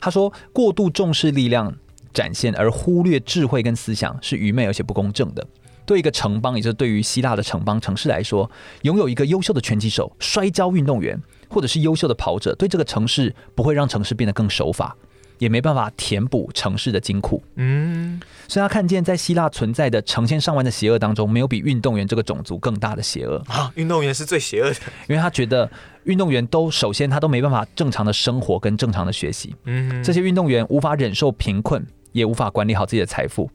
[0.00, 1.76] 他说：“过度重视力量。”
[2.12, 5.46] 展现而忽略智慧跟思想是愚昧而且不公正的。
[5.86, 8.50] 对一个城邦，也就是对于希腊的城邦城市来说，
[8.82, 11.18] 拥有一个优秀的拳击手、摔跤运动员，
[11.48, 14.94] 或者是优秀的跑者，对这个城市不会让城市变得更守法，
[15.38, 17.42] 也没办法填补城市的金库。
[17.56, 23.72] 嗯，所以他看见在希腊存在的成千上万的邪恶当中，没有比运动员这个种族更大的邪恶啊！
[23.76, 25.70] 运动员是最邪恶的，因为他觉得
[26.04, 29.56] 运动员都首先他都没办法正常的生活跟正常的学习。
[29.64, 31.82] 嗯，这些运动员无法忍受贫困。
[32.18, 33.50] 也无法管理好自己的财富，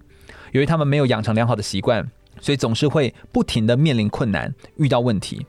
[0.54, 2.10] 由于他们没有养成良好的习惯，
[2.40, 5.46] 所以总是会不停的面临困难，遇到问题。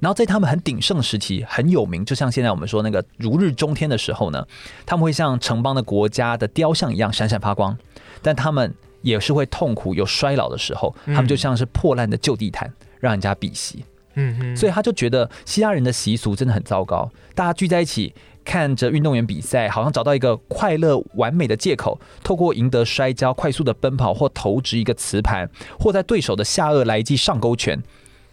[0.00, 4.46] 然后在他们很鼎盛时期，很有名，就像现在我们说那个如日中天的时候呢，
[4.84, 7.76] 他们会像城邦的国家的雕像一样闪闪发光。
[8.20, 12.70] 但他们也是会痛苦有衰老的时候，他们就像是破烂的旧地毯，
[13.00, 13.76] 让人家鄙视。
[14.14, 18.14] 嗯哼，所以他就觉得希腊人的习俗真的很糟糕，大家聚在一起。
[18.44, 25.48] 看着运动员比赛，好像找到一个快乐完美的借口，透过赢得摔跤、快速的奔跑或投掷一个磁盘，
[25.78, 27.82] 或在对手的下颚来一记上勾拳。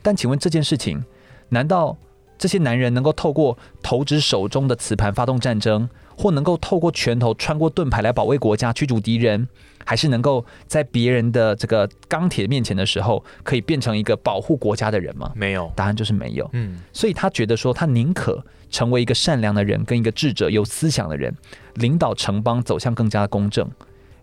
[0.01, 1.03] 但请问这件事情，
[1.49, 1.97] 难道
[2.37, 9.47] 这些男人能够透过投掷手中的磁盘发动战争，或能够透过拳头穿过盾牌来保卫国家、驱逐敌人？
[9.83, 15.31] 还是能够在别人的这个钢铁面前的时候，可以变成一个保护国家的人吗？
[15.35, 16.47] 没有，答案就是没有。
[16.53, 21.35] 嗯，所以他觉得说，他宁可成为一个善良的人，跟一个智者、有思想的人，
[21.75, 23.69] 领导城邦走向更加的公正，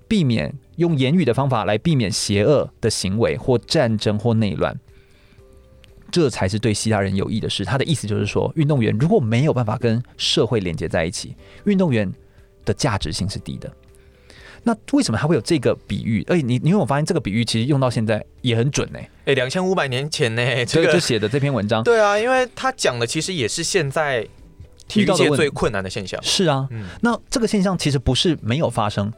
[0.09, 4.75] 避免用言语的方法来避免邪恶的行为或战争或内乱，
[6.11, 7.65] 这才是对希腊人有益的事。
[7.65, 12.11] 他的意思就是说，运动员如果没有办法跟社会连接在一起，运动员
[12.65, 13.71] 的价值性是低的。
[14.65, 16.23] 那为什么他会有这个比喻？
[16.29, 18.99] 哎，你你有没有发现这个比喻其实用到现在也很准呢？
[19.25, 21.83] 哎，两千五百年前呢，这个就写的这篇文章。
[21.85, 24.27] 对啊，因为他讲的其实也是现在
[24.89, 26.21] 体育界最困难的现象。
[26.23, 29.13] 是啊，嗯，那这个现象其实不是没有发生，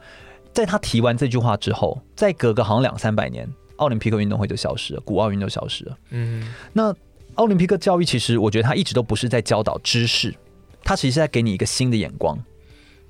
[0.52, 5.96] 在他提完这句话之后，再隔个好像两三百年，奥林匹克运动会就消失了，古奥运就消失了。
[6.10, 6.94] 嗯，那
[7.36, 10.34] 奥林匹克教育其实我觉得他一直都不是在教导知识，
[10.82, 12.38] 他其实是在给你一个新的眼光。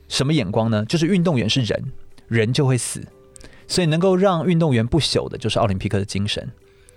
[0.08, 0.84] 什么眼光呢？
[0.84, 1.82] 就是运动员是人。
[2.28, 3.02] 人就会死，
[3.66, 6.48] 所以能够让运动员不朽的，就是奥林匹克的精神。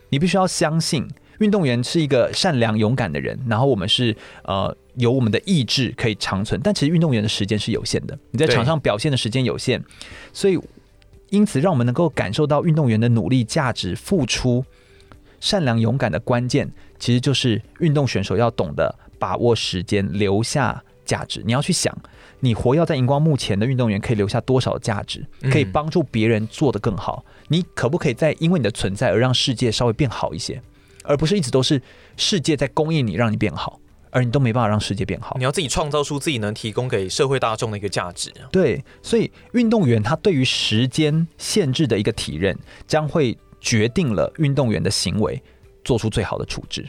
[0.10, 1.08] 你必须要相信
[1.40, 9.84] 运动员是一个善良勇敢的人，然后我们是呃有我们的意志可以长存，但其实运动员的时间是有限的，你在场上表现的时间有限，
[10.32, 10.60] 所以
[11.30, 14.64] 因此让我们能够感受到运动员的努力、价值、付出、
[15.40, 21.42] 善良勇敢的关键，其实就是运动选手要懂得把握时间，留下价值。
[21.46, 21.96] 你要去想。
[22.40, 25.26] 你活跃在荧光幕前的运动员可以留下多少价值？
[25.50, 27.24] 可以帮助别人做得更好？
[27.48, 30.62] 你可不可以再因为你的存在而让世界稍微变好一些，
[31.04, 31.82] 而不是一直都是
[32.18, 35.36] 世界在供应你，让你变好，而你都没办法让世界变好？
[35.38, 38.32] 你要自己创造出自己能提供给社会大众的一个价值。
[38.52, 42.58] 对，所以运动员他对于时间限制的一个体认，
[42.88, 45.42] 将会决定了运动员的行为
[45.84, 46.86] 做出最好的处置。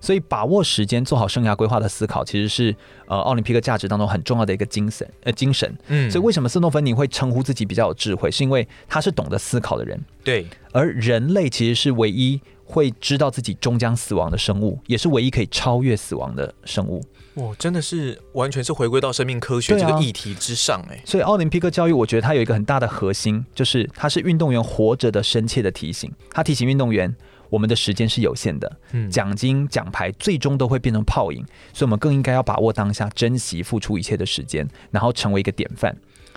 [0.00, 2.74] 所以，把握时间，做好生涯规划的思考，其实是
[3.06, 5.72] 呃奥林匹克价值当中很重要的一个精神呃精神。
[5.86, 10.04] 嗯，所以为什么斯诺芬尼会称呼自己比较有智慧，是因为他是懂得思考的人。
[10.24, 12.40] 对，而人类其实是唯一
[12.72, 17.04] 会知道自己终将死亡的生物，也是唯一可以超越死亡的生物。
[17.34, 21.00] 哇，真的是完全是回归到生命科学这个议题之上哎。
[21.04, 26.10] 所以，奥林匹克教育，我觉得它有一个很大的核心，就是它是运动员活着的深切的提醒。
[26.30, 27.14] 它提醒运动员。
[27.52, 28.78] 我们的时间是有限的，
[29.10, 31.44] 奖金奖牌最终都会变成泡影，
[31.74, 35.94] 所以我们更应该要把握当下，珍惜付出一切的时间，然后成为一个典范。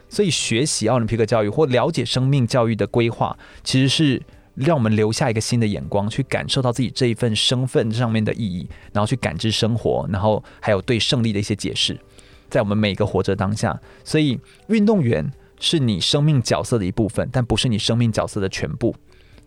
[0.10, 4.22] 所以学习奥林匹克教育或了解生命教育的规划，其实是
[4.56, 12.00] 让我们留下一个新的眼光，去感受到自己这一份身份上面的意义，然后去感知生活，然后还有对胜利的一些解释，
[12.50, 13.80] 在我们每一个活着当下。
[14.04, 15.30] 所以运动员
[15.60, 18.96] 是你生命角色的一部分，但不是你生命角色的全部。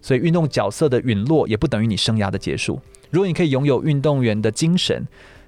[0.00, 2.80] 所以，运动角色的陨落也不等于你生涯的结束。
[3.10, 5.04] 如果你可以拥有运动员的精神，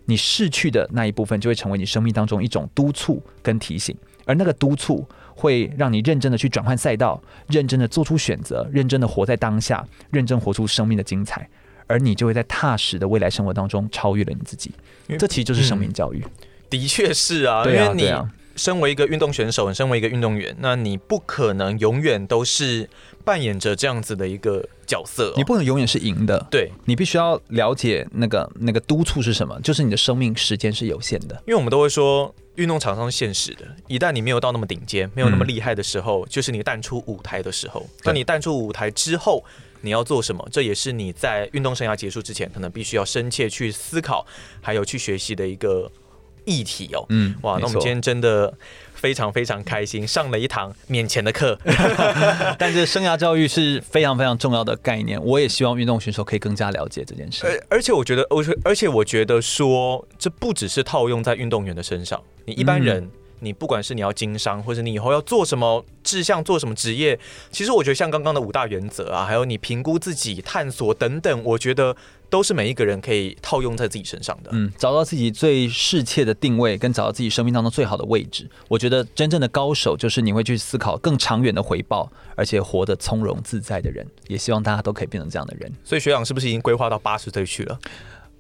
[0.07, 11.49] 你逝去的那一部分就会成为你生命当中一种督促跟提醒，而那个督促会让你认真的去转换赛道，认真的做出选择，认真的活在当下，认真活出生命的精彩，
[11.87, 14.71] 而你就会在踏实的未来生活当中超越了你自己。
[15.19, 16.23] 这其实就是生命教育。
[16.25, 16.31] 嗯，
[16.71, 18.13] 的确是啊，对啊，因为你
[18.57, 22.89] 身为一个运动选手，你身为一个运动员，那你不可能永远都是。
[23.23, 26.45] 扮演着这样子的一个角色，哦，你不能永远是赢的。
[26.51, 31.35] 对，你必须要了解那个那个督促是什么，就是你的生命时间是有限的。
[31.47, 37.87] 因为我们都会说，运动场上是现实的，一旦你没有到那么顶尖，没有那么厉害的时候，嗯、就是你淡出舞台的时候。
[38.03, 39.43] 当你淡出舞台之后，
[39.81, 40.47] 你要做什么？
[40.53, 44.27] 这也是你在运动生涯结束之前，可能必须要深切去思考，
[44.61, 45.91] 还有去学习的一个
[46.45, 47.05] 议题哦。
[47.09, 48.53] 嗯，哇，那我们今天真的。
[48.93, 51.59] 非常非常开心，上了一堂免钱的课。
[52.59, 57.47] 但是生涯教育是非常非常重要的概念，我也希望运动选手可以更加了解这件事。
[57.47, 67.19] 而而且我觉得，而且而且我觉得说，这不只是套用在运动员的身上，你一般人，嗯、你不管是你要经商，或者你以后要做什么志向，做什么职业，
[67.51, 71.97] 其实我觉得像刚刚的五大原则啊，还有你评估自己、探索等等，我觉得。
[72.31, 74.51] 都是每一个人可以套用在自己身上的。
[74.53, 78.49] 嗯，找到自己最适切的定位，跟找到自己生命当中最好的位置。
[78.69, 84.07] 我觉得真正的高手就是你会去思考更长远的回报，而且活得从容自在的人。
[84.29, 85.71] 也希望大家都可以变成这样的人。
[85.85, 87.79] 所以学长是不是已经规划到八十岁去了？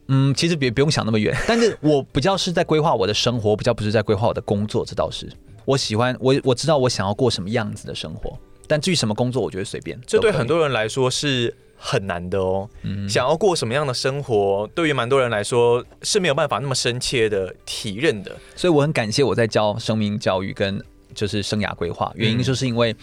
[0.06, 1.36] 嗯，其实别不用想那么远。
[1.48, 4.84] 但是我比较是在规划我的生活，比较不是在规划我的工作。
[4.84, 5.28] 这倒是
[5.64, 8.38] 我喜欢我我知道我想要过什么样子的生活。
[8.68, 10.00] 但至于什么工作，我觉得随便。
[10.06, 11.52] 这对很多人来说是。
[11.82, 18.36] 很难的哦，嗯，想要过什么样的生活，对于蛮多人来说是没有办法那么深切的体认的。
[18.54, 20.78] 所以我很感谢我在教生命教育跟
[21.14, 22.94] 就是生涯规划，原因就是因为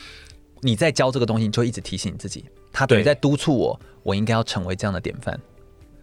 [0.62, 5.40] 你在教这个东西，你就一直提醒你自己，他等于在督促我，我应该要成为这样的典范。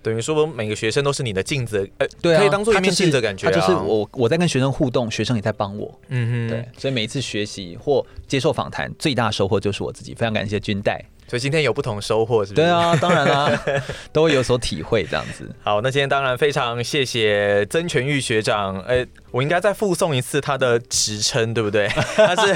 [0.02, 3.50] 等于说每个学生都是你的镜子，呃，对啊，可以当做一面镜子的感觉啊。
[3.50, 5.98] 他就是我，我在跟学生互动，学生也在帮我。
[6.08, 10.12] 嗯哼，对，所以每一次学习或接受访谈，最大收获就是我自己。
[10.14, 11.02] 非常感谢军代。
[11.26, 12.66] 所以今天有不同收获，是不是？
[12.66, 13.50] 对啊，当然啦，
[14.12, 15.48] 都会有所体会这样子。
[15.62, 19.08] 好，那今天当然非常谢谢曾全玉学长，哎、欸。
[19.34, 21.88] 我应该再附送一次他的职称，对不对？
[22.14, 22.54] 他是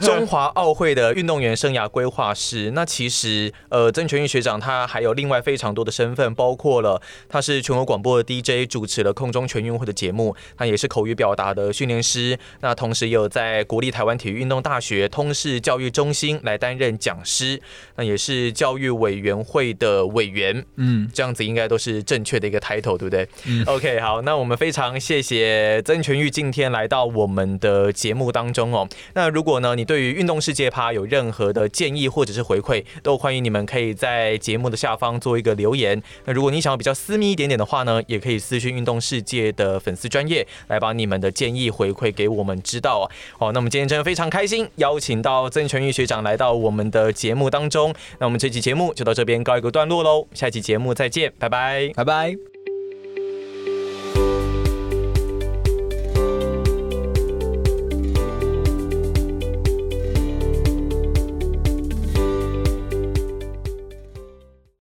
[0.00, 2.70] 中华奥会的运动员生涯规划师。
[2.70, 12.38] 那其实，呃，曾权玉学长他还有另外非常多的身份，包括了他是全国广播的 DJ，主持了空中全运会的节目，他也是口语表达的训练师。
[12.62, 17.60] 那同时也有在国立台湾体育运动大学通识教育中心来担任讲师，
[17.96, 20.64] 那也是教育委员会的委员。
[20.76, 23.28] 嗯，这样子应该都是正确的一个 title，对不对？
[23.44, 26.05] 嗯，OK，好，那我们非常谢谢曾。
[26.06, 28.88] 全玉今天来到我们的节目当中哦。
[29.14, 36.00] 那如果呢，你对于运动世界趴有任何的建议或者是回馈，都欢迎你们可以在节目的下方做一个留言。
[36.24, 43.10] 那如果你想要比较私密一点点的话呢，也可以私讯运动世界的粉丝专业来把你们的建议回馈给我们知道哦。
[43.36, 47.92] 好，那我们今天真的非常开心，邀请到曾全玉学长来到我们的节目当中。
[48.20, 52.55] 那我们这期节目就到这边告一个段落喽，下期节目再见，拜拜，拜拜。